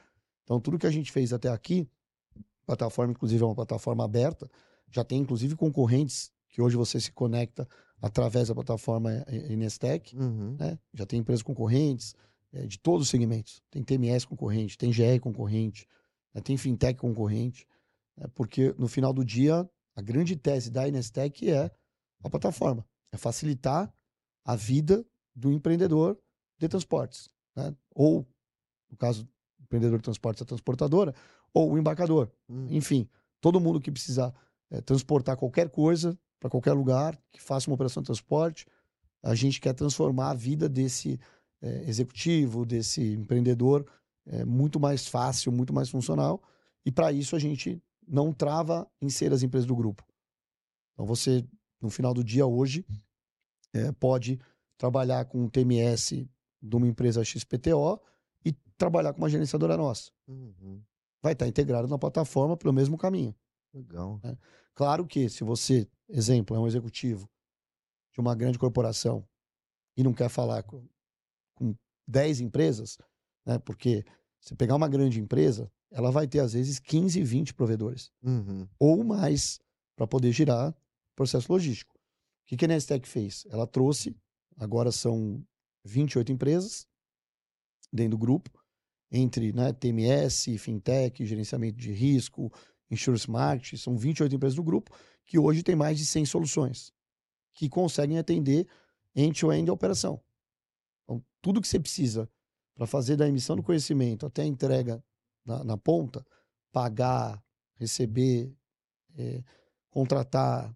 [0.44, 1.88] Então, tudo que a gente fez até aqui,
[2.70, 4.50] plataforma, inclusive, é uma plataforma aberta,
[4.92, 7.68] já tem, inclusive, concorrentes que hoje você se conecta
[8.02, 9.12] através da plataforma
[9.50, 10.56] Inestec, Uhum.
[10.60, 10.80] né?
[10.94, 12.16] Já tem empresas concorrentes
[12.54, 13.62] é, de todos os segmentos.
[13.70, 15.88] Tem TMS concorrente, tem GR concorrente,
[16.34, 16.42] né?
[16.42, 17.68] tem fintech concorrente.
[18.18, 18.28] né?
[18.34, 21.72] porque no final do dia, a grande tese da Inestec é
[22.24, 23.94] a plataforma, é facilitar
[24.46, 25.06] a vida
[25.36, 26.18] do empreendedor
[26.58, 27.76] de transportes, né?
[27.94, 28.26] ou
[28.90, 31.14] no caso do empreendedor de transportes, a transportadora,
[31.54, 32.32] ou o embarcador.
[32.48, 32.68] Uhum.
[32.70, 33.08] Enfim,
[33.42, 34.34] todo mundo que precisar
[34.72, 38.66] eh, transportar qualquer coisa para qualquer lugar, que faça uma operação de transporte,
[39.22, 41.20] a gente quer transformar a vida desse
[41.62, 43.86] eh, executivo, desse empreendedor,
[44.26, 46.42] eh, muito mais fácil, muito mais funcional.
[46.86, 50.04] E para isso a gente não trava em ser as empresas do grupo.
[50.94, 51.46] Então você,
[51.82, 52.86] no final do dia hoje,
[53.74, 54.40] eh, pode
[54.78, 56.28] trabalhar com o TMS
[56.62, 58.00] de uma empresa XPTO
[58.46, 60.12] e trabalhar com uma gerenciadora nossa.
[60.28, 60.82] Uhum.
[61.22, 63.36] Vai estar integrado na plataforma pelo mesmo caminho.
[63.74, 64.20] Legal.
[64.74, 67.30] Claro que se você, exemplo, é um executivo
[68.14, 69.28] de uma grande corporação
[69.98, 70.88] e não quer falar com,
[71.56, 71.76] com
[72.08, 72.98] 10 empresas,
[73.46, 73.60] né?
[73.60, 74.04] Porque
[74.40, 78.68] se pegar uma grande empresa, ela vai ter às vezes 15, 20 provedores Uhum.
[78.80, 79.60] ou mais
[79.96, 80.74] para poder girar
[81.16, 81.94] processo logístico.
[81.96, 82.00] O
[82.48, 83.46] que, que a Nestec fez?
[83.50, 84.16] Ela trouxe,
[84.58, 85.46] agora são
[85.84, 86.88] 28 empresas
[87.92, 88.50] dentro do grupo,
[89.12, 92.52] entre né, TMS, fintech, gerenciamento de risco,
[92.90, 94.92] insurance marketing, são 28 empresas do grupo,
[95.26, 96.92] que hoje tem mais de 100 soluções,
[97.54, 98.68] que conseguem atender
[99.16, 100.22] end-to-end a operação.
[101.04, 102.30] Então, tudo que você precisa
[102.76, 105.04] para fazer da emissão do conhecimento até a entrega
[105.46, 106.26] na, na ponta,
[106.72, 107.44] pagar,
[107.76, 108.54] receber,
[109.18, 109.44] eh,
[109.90, 110.74] contratar,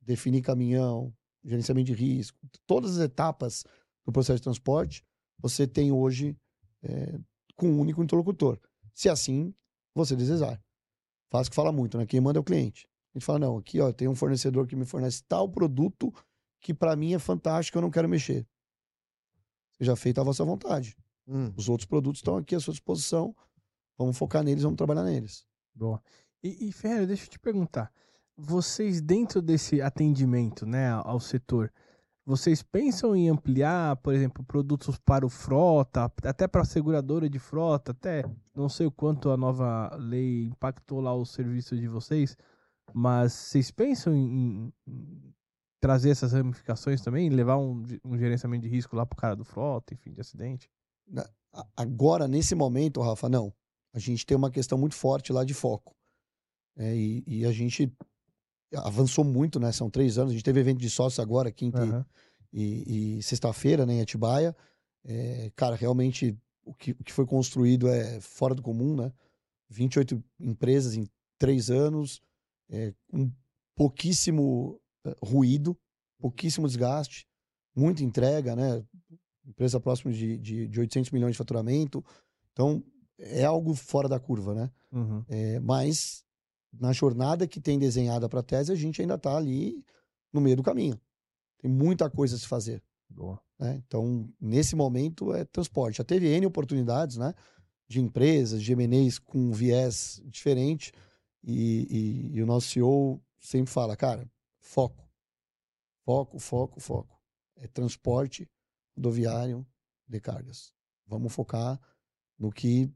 [0.00, 1.14] definir caminhão,
[1.44, 3.64] gerenciamento de risco, todas as etapas
[4.04, 5.04] do processo de transporte,
[5.38, 6.36] você tem hoje
[6.82, 7.18] eh,
[7.56, 8.58] com um único interlocutor.
[8.92, 9.54] Se assim
[9.94, 10.60] você desejar.
[11.30, 12.06] Faz que fala muito, né?
[12.06, 12.88] Quem manda é o cliente.
[13.14, 16.12] A gente fala, não, aqui ó, tem um fornecedor que me fornece tal produto
[16.60, 18.46] que para mim é fantástico, eu não quero mexer.
[19.76, 20.96] Seja feita a vossa vontade.
[21.26, 21.52] Uhum.
[21.56, 23.34] Os outros produtos estão aqui à sua disposição.
[23.98, 25.46] Vamos focar neles, vamos trabalhar neles.
[25.74, 26.02] Boa.
[26.42, 27.92] E, e Ferreira, deixa eu te perguntar.
[28.36, 31.72] Vocês, dentro desse atendimento né, ao setor,
[32.26, 37.38] vocês pensam em ampliar, por exemplo, produtos para o frota, até para a seguradora de
[37.38, 42.36] frota, até não sei o quanto a nova lei impactou lá o serviço de vocês,
[42.94, 44.72] mas vocês pensam em,
[45.80, 49.44] trazer essas ramificações também, levar um, um gerenciamento de risco lá para o cara do
[49.44, 50.70] frota, enfim, de acidente?
[51.76, 53.52] Agora, nesse momento, Rafa, não.
[53.92, 55.94] A gente tem uma questão muito forte lá de foco.
[56.76, 57.92] É, e, e a gente
[58.76, 59.72] avançou muito, né?
[59.72, 60.30] São três anos.
[60.30, 62.06] A gente teve evento de sócios agora, quinta e- Aham.
[62.52, 64.54] e, e sexta-feira, né, em Atibaia.
[65.04, 69.12] É, cara, realmente o que, o que foi construído é fora do comum, né?
[69.68, 71.06] 28 empresas em
[71.38, 72.22] três anos,
[72.70, 73.30] é, com
[73.74, 75.76] pouquíssimo eh, ruído,
[76.18, 77.26] pouquíssimo desgaste,
[77.74, 78.82] muita entrega, né?
[79.46, 82.02] Empresa próxima de, de, de 800 milhões de faturamento.
[82.52, 82.82] Então,
[83.18, 84.70] é algo fora da curva, né?
[84.92, 85.24] Uhum.
[85.28, 86.23] É, mas
[86.80, 89.84] na jornada que tem desenhada para a tese, a gente ainda está ali
[90.32, 91.00] no meio do caminho.
[91.58, 92.82] Tem muita coisa a se fazer.
[93.58, 93.82] Né?
[93.86, 95.98] Então, nesse momento, é transporte.
[95.98, 97.34] Já teve N oportunidades né?
[97.88, 100.92] de empresas, de MNEs com viés diferente.
[101.42, 101.86] E,
[102.32, 105.04] e- e o nosso CEO sempre fala, cara, foco.
[106.04, 107.20] Foco, foco, foco.
[107.56, 108.48] É transporte
[108.96, 109.66] rodoviário
[110.06, 110.72] de cargas.
[111.06, 111.80] Vamos focar
[112.38, 112.90] no que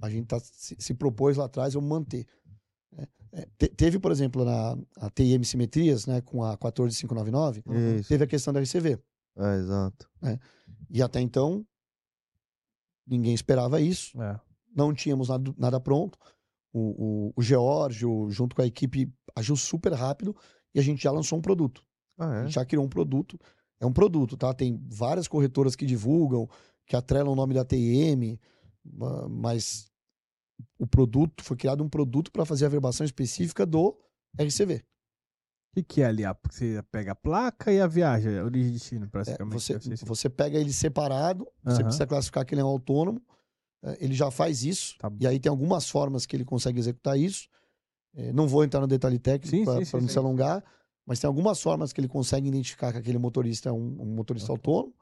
[0.00, 2.26] a gente tá, se, se propôs lá atrás, vamos manter.
[2.92, 3.06] Né?
[3.32, 7.62] É, te- teve, por exemplo, na a TIM Simetrias, né, com a 14599,
[7.98, 8.08] Isso.
[8.08, 8.98] teve a questão da RCV.
[9.36, 10.08] É, exato.
[10.90, 11.64] E até então,
[13.06, 14.40] ninguém esperava isso, É.
[14.74, 16.18] não tínhamos nada, nada pronto.
[16.72, 20.36] O, o, o Geórgio, junto com a equipe, agiu super rápido
[20.74, 21.82] e a gente já lançou um produto.
[22.18, 22.42] Ah, A é?
[22.44, 23.38] gente já criou um produto.
[23.80, 24.52] É um produto, tá?
[24.52, 26.48] Tem várias corretoras que divulgam,
[26.86, 28.38] que atrelam o nome da TIM,
[28.84, 29.90] ma- mas
[30.78, 33.96] o produto foi criado um produto para fazer a verbação específica do
[34.38, 34.76] RCV.
[34.76, 36.22] O que, que é ali?
[36.50, 39.52] Você pega a placa e a viagem, a origem e destino, É, praticamente.
[39.54, 40.06] você, ser isso.
[40.06, 41.82] você pega ele separado, você Aham.
[41.84, 43.20] precisa classificar que ele é um autônomo,
[43.84, 45.10] é, ele já faz isso, Tá.
[45.20, 47.48] e aí tem algumas formas que ele consegue executar isso.
[48.14, 50.64] É, não vou entrar no detalhe técnico para não se alongar,
[51.06, 54.52] mas tem algumas formas que ele consegue identificar que aquele motorista é um, um motorista
[54.52, 54.58] Ok.
[54.58, 54.94] autônomo,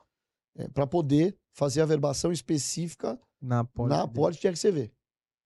[0.74, 3.90] para poder fazer a verbação específica Na poli.
[3.90, 4.90] na poli tinha que CV.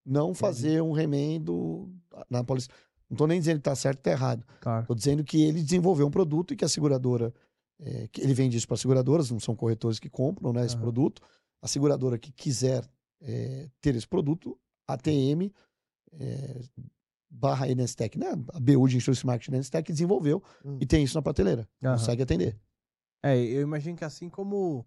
[0.05, 1.89] Não fazer um remendo
[2.29, 2.63] na poli.
[3.09, 4.45] Não tô nem dizendo que tá certo ou tá errado.
[4.61, 4.83] Tá.
[4.83, 7.33] Tô dizendo que ele desenvolveu um produto e que a seguradora,
[7.79, 10.83] é, que ele vende isso para seguradoras, não são corretores que compram né, esse Aham.
[10.83, 11.21] produto.
[11.61, 12.83] A seguradora que quiser
[13.21, 15.51] é, ter esse produto, ATM
[16.13, 16.61] é,
[17.29, 18.27] barra Enestec, né?
[18.53, 20.77] A BU de Insurance Marketing Enestec desenvolveu Hum.
[20.81, 21.67] e tem isso na prateleira.
[21.83, 21.97] Aham.
[21.97, 22.57] Consegue atender.
[23.23, 24.85] É, eu imagino que assim como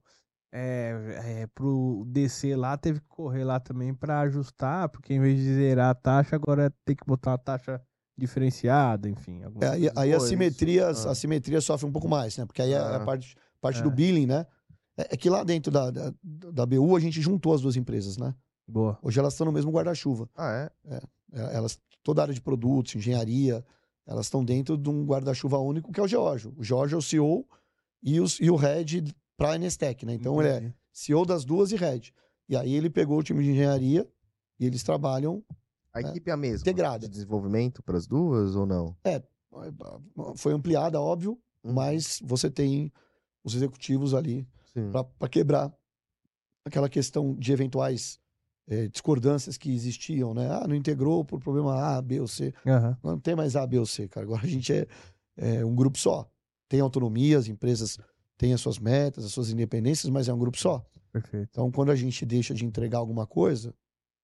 [0.57, 5.36] é, é, pro DC lá, teve que correr lá também pra ajustar, porque em vez
[5.36, 7.80] de zerar a taxa, agora tem que botar uma taxa
[8.16, 9.40] diferenciada, enfim.
[9.61, 10.86] É, aí aí a simetria.
[10.86, 11.11] Ah.
[11.11, 12.46] a simetria sofre um pouco mais, né?
[12.46, 13.05] Porque aí é a Ah.
[13.05, 13.82] parte, parte É.
[13.82, 14.46] do billing, né?
[14.96, 18.16] É, é que lá dentro da, da, da BU a gente juntou as duas empresas,
[18.16, 18.32] né?
[18.66, 18.96] Boa.
[19.02, 20.28] Hoje elas estão no mesmo guarda-chuva.
[20.36, 20.94] Ah, é?
[20.96, 23.64] É, Elas, toda a área de produtos, engenharia,
[24.07, 26.46] elas estão dentro de um guarda-chuva único que é o George.
[26.57, 27.44] O George é o CEO
[28.00, 30.14] e, os, e o Head para a Nestec, né?
[30.14, 30.72] Então ele é.
[30.93, 32.14] CEO das duas e Head.
[32.49, 34.09] E aí ele pegou o time de engenharia
[34.61, 35.43] e eles trabalham.
[35.93, 36.03] A É.
[36.05, 36.61] equipe é a mesma?
[36.61, 37.07] Integrada.
[37.07, 38.97] De desenvolvimento para as duas ou não?
[40.37, 41.72] Foi ampliada, óbvio, Uhum.
[41.72, 42.93] mas você tem
[43.43, 44.47] os executivos ali
[45.18, 45.72] para quebrar
[46.64, 48.18] aquela questão de eventuais
[48.66, 50.49] eh, discordâncias que existiam, né?
[50.51, 52.53] Ah, não integrou por problema A, B ou C.
[52.66, 52.97] Aham.
[53.03, 54.24] Não tem mais A, B ou C, cara.
[54.26, 54.87] Agora a gente é,
[55.37, 56.28] é um grupo só.
[56.68, 57.99] Tem autonomia, as empresas
[58.45, 60.84] têm as suas metas, as suas independências, mas é um grupo só.
[61.11, 61.49] Perfeito.
[61.51, 63.74] Então, quando a gente deixa de entregar alguma coisa,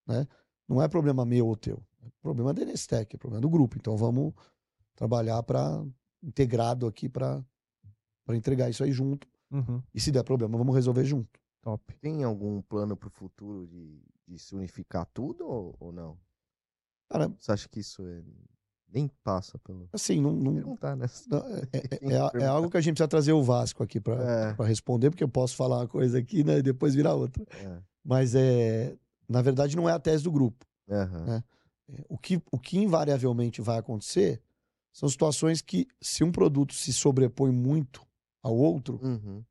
[0.07, 0.29] né,
[0.69, 1.83] não é problema meu ou teu.
[2.05, 3.79] É problema da Nestec, é problema do grupo.
[3.79, 4.35] Então, vamos
[4.95, 5.83] trabalhar para
[6.23, 7.43] integrado aqui para
[8.29, 9.27] entregar isso aí junto.
[9.51, 9.83] Uhum.
[9.95, 11.41] E se der problema, vamos resolver junto.
[11.63, 11.95] Top.
[11.97, 16.19] Tem algum plano para o futuro de, de se unificar tudo ou, ou não?
[17.09, 18.23] Cara, Você acha que isso é-
[18.93, 19.89] nem passa pelo.
[19.93, 21.07] assim, não, não- Perguntar, né?
[21.29, 21.81] não- é, é-
[22.41, 25.25] é- é algo que a gente precisa trazer o Vasco aqui para É, responder, porque
[25.25, 27.43] eu posso falar uma coisa aqui né, e depois virar outra.
[27.51, 27.79] é.
[28.05, 28.97] Mas, é,
[29.29, 30.65] na verdade, não é a tese do grupo.
[30.89, 31.37] Aham.
[31.89, 32.03] É.
[32.09, 34.41] O que, o que invariavelmente vai acontecer
[34.93, 38.03] são situações que, se um produto se sobrepõe muito
[38.43, 39.45] ao outro, Uhum,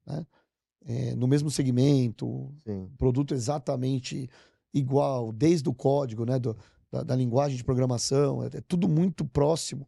[0.86, 2.90] é, no mesmo segmento, Sim.
[2.98, 4.30] produto exatamente
[4.74, 6.56] igual, desde o código, né, do-
[6.92, 9.88] da, da linguagem de programação, é, é tudo muito próximo,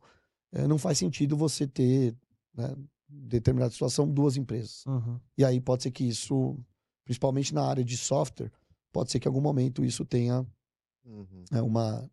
[0.51, 2.15] é, não faz sentido você ter,
[2.53, 2.75] né,
[3.09, 4.85] em determinada situação, duas empresas.
[4.85, 5.19] Uhum.
[5.37, 6.57] E aí pode ser que isso,
[7.05, 8.51] principalmente na área de software,
[8.91, 10.45] pode ser que em algum momento isso tenha
[11.03, 11.43] Uhum.
[11.51, 12.09] né, uma,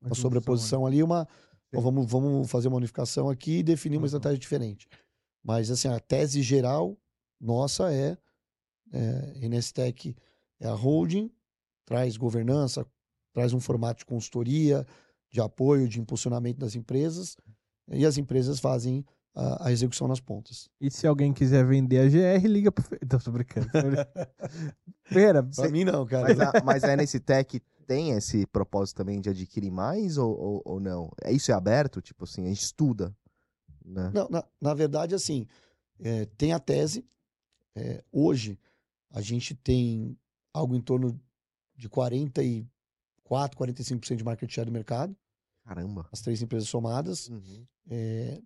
[0.00, 1.26] Uma sobreposição ali, uma.
[1.74, 4.06] Ó, vamos, vamos fazer uma unificação aqui e definir uma Uhum.
[4.06, 4.88] estratégia diferente.
[5.42, 6.96] Mas, assim, a tese geral
[7.40, 8.16] nossa é,
[8.92, 10.14] é Inestec
[10.60, 11.30] é a holding,
[11.84, 12.86] traz governança,
[13.34, 14.86] traz um formato de consultoria,
[15.30, 17.36] de apoio, de impulsionamento das empresas,
[17.88, 19.04] e as empresas fazem
[19.34, 20.70] a, a execução nas pontas.
[20.80, 23.18] E se alguém quiser vender a GR, liga pro Ferreira.
[23.18, 23.68] Tô brincando.
[25.04, 26.28] Ferreira, Pra mim, não, cara.
[26.28, 30.80] Mas a, mas a Tech tem esse propósito também de adquirir mais ou, ou, ou
[30.80, 31.10] não?
[31.22, 32.00] É, Isso é aberto?
[32.00, 33.14] Tipo assim, a gente estuda,
[33.84, 34.10] né?
[34.14, 35.46] Não, na, na verdade, assim,
[36.00, 37.04] é, tem a tese.
[37.74, 38.58] é, hoje,
[39.10, 40.16] a gente tem
[40.52, 41.20] algo em torno
[41.76, 41.88] de
[43.24, 45.16] 44, 45% de market share do mercado,
[45.64, 46.08] Caramba.
[46.12, 47.28] as três empresas somadas.
[47.28, 47.66] Uhum.
[47.90, 48.40] é,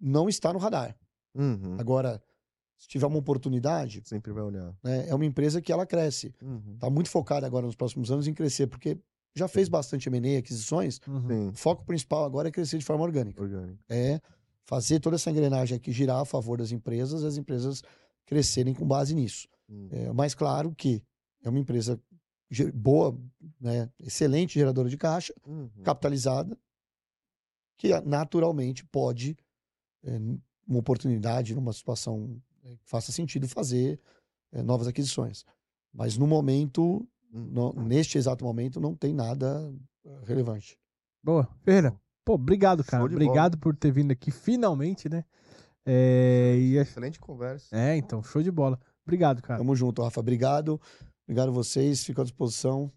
[0.00, 0.96] não está no radar.
[1.34, 1.76] Uhum.
[1.78, 2.22] Agora,
[2.78, 4.74] se tiver uma oportunidade, Sempre vai olhar.
[4.82, 6.34] né, é uma empresa que ela cresce.
[6.42, 6.74] Uhum.
[6.74, 8.98] Está muito focada agora nos próximos anos em crescer, porque
[9.34, 11.00] já fez bastante M&A, aquisições.
[11.06, 11.28] Uhum.
[11.28, 13.40] Sim, O foco principal agora é crescer de forma orgânica.
[13.42, 13.82] orgânico.
[13.88, 14.20] é
[14.64, 17.82] fazer toda essa engrenagem aqui girar a favor das empresas e as empresas
[18.26, 19.46] crescerem com base nisso.
[19.68, 19.88] Uhum.
[19.92, 21.02] É, mas claro que
[21.44, 22.00] é uma empresa
[22.74, 23.18] boa,
[23.60, 25.68] né, excelente geradora de caixa, Uhum.
[25.82, 26.56] capitalizada,
[27.78, 29.36] que ah, naturalmente pode,
[30.04, 30.16] é,
[30.66, 34.00] uma oportunidade, numa situação é, que faça sentido, fazer
[34.52, 35.44] é, novas aquisições.
[35.92, 37.44] Mas no momento, Uhum.
[37.50, 39.72] no- neste exato momento, não tem nada
[40.04, 40.78] é, relevante.
[41.22, 41.48] Boa.
[41.62, 43.02] Ferreira, pô, obrigado, cara.
[43.02, 43.24] De bola.
[43.24, 45.24] Obrigado por ter vindo aqui finalmente, né?
[45.84, 47.76] É, e Excelente conversa.
[47.76, 48.78] é, então, show de bola.
[49.04, 49.58] Obrigado, cara.
[49.58, 50.18] Tamo junto, Rafa.
[50.20, 50.80] Obrigado.
[51.26, 52.04] Obrigado a vocês.
[52.04, 52.90] Fico à disposição.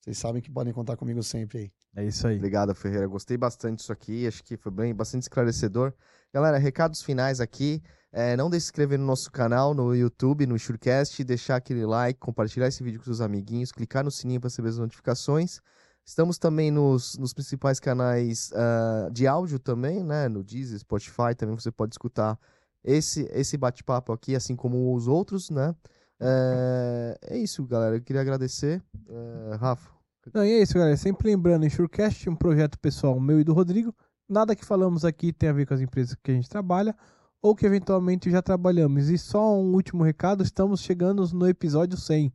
[0.00, 1.72] Vocês sabem que podem contar comigo sempre aí.
[1.96, 2.36] É isso aí.
[2.36, 3.06] Obrigado, Ferreira.
[3.06, 4.26] Gostei bastante disso aqui.
[4.26, 5.92] Acho que foi bem, bastante esclarecedor.
[6.32, 7.82] Galera, recados finais aqui.
[8.12, 11.84] É, não deixe de se inscrever no nosso canal, no YouTube, no Surecast, deixar aquele
[11.84, 15.60] like, compartilhar esse vídeo com seus amiguinhos, clicar no sininho para receber as notificações.
[16.04, 20.28] Estamos também nos, nos principais canais ah, de áudio também, né?
[20.28, 22.38] No Deezer, Spotify, também você pode escutar
[22.82, 25.74] esse, esse bate-papo aqui, assim como os outros, né?
[26.20, 27.96] É, é isso, galera.
[27.96, 28.82] Eu queria agradecer.
[29.08, 29.90] É, Rafa,
[30.32, 30.96] Não, e é isso, galera.
[30.96, 33.94] Sempre lembrando, Insurecast, um projeto pessoal meu e do Rodrigo.
[34.28, 36.96] Nada que falamos aqui tem a ver com as empresas que a gente trabalha
[37.40, 39.08] ou que eventualmente já trabalhamos.
[39.08, 42.32] E só um último recado, estamos chegando no episódio 100.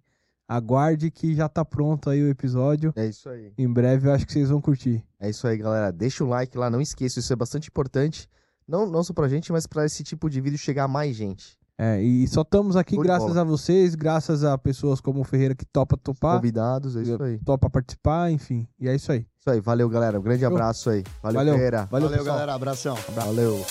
[0.48, 2.94] Aguarde que já tá pronto aí o episódio.
[2.96, 3.54] É isso aí.
[3.58, 5.04] Em breve eu acho que vocês vão curtir.
[5.20, 5.92] É isso aí, galera.
[5.92, 8.30] Deixa o like lá, não esqueça, isso é bastante importante.
[8.68, 11.58] Não, não só pra gente, mas pra esse tipo de vídeo chegar a mais gente.
[11.84, 13.42] É, e só estamos aqui de graças bola.
[13.42, 17.40] a vocês, graças a pessoas como o Ferreira que topa topar, Convidados, é isso aí.
[17.40, 18.68] topa participar, enfim.
[18.80, 19.26] E é isso aí.
[19.40, 20.20] Isso aí, valeu, galera.
[20.20, 21.04] Um grande abraço aí.
[21.24, 21.54] Valeu, Valeu.
[21.56, 21.88] Ferreira.
[21.90, 22.36] Valeu, Valeu pessoal.
[22.36, 22.54] galera.
[22.54, 22.96] Abração.
[23.16, 23.66] Valeu.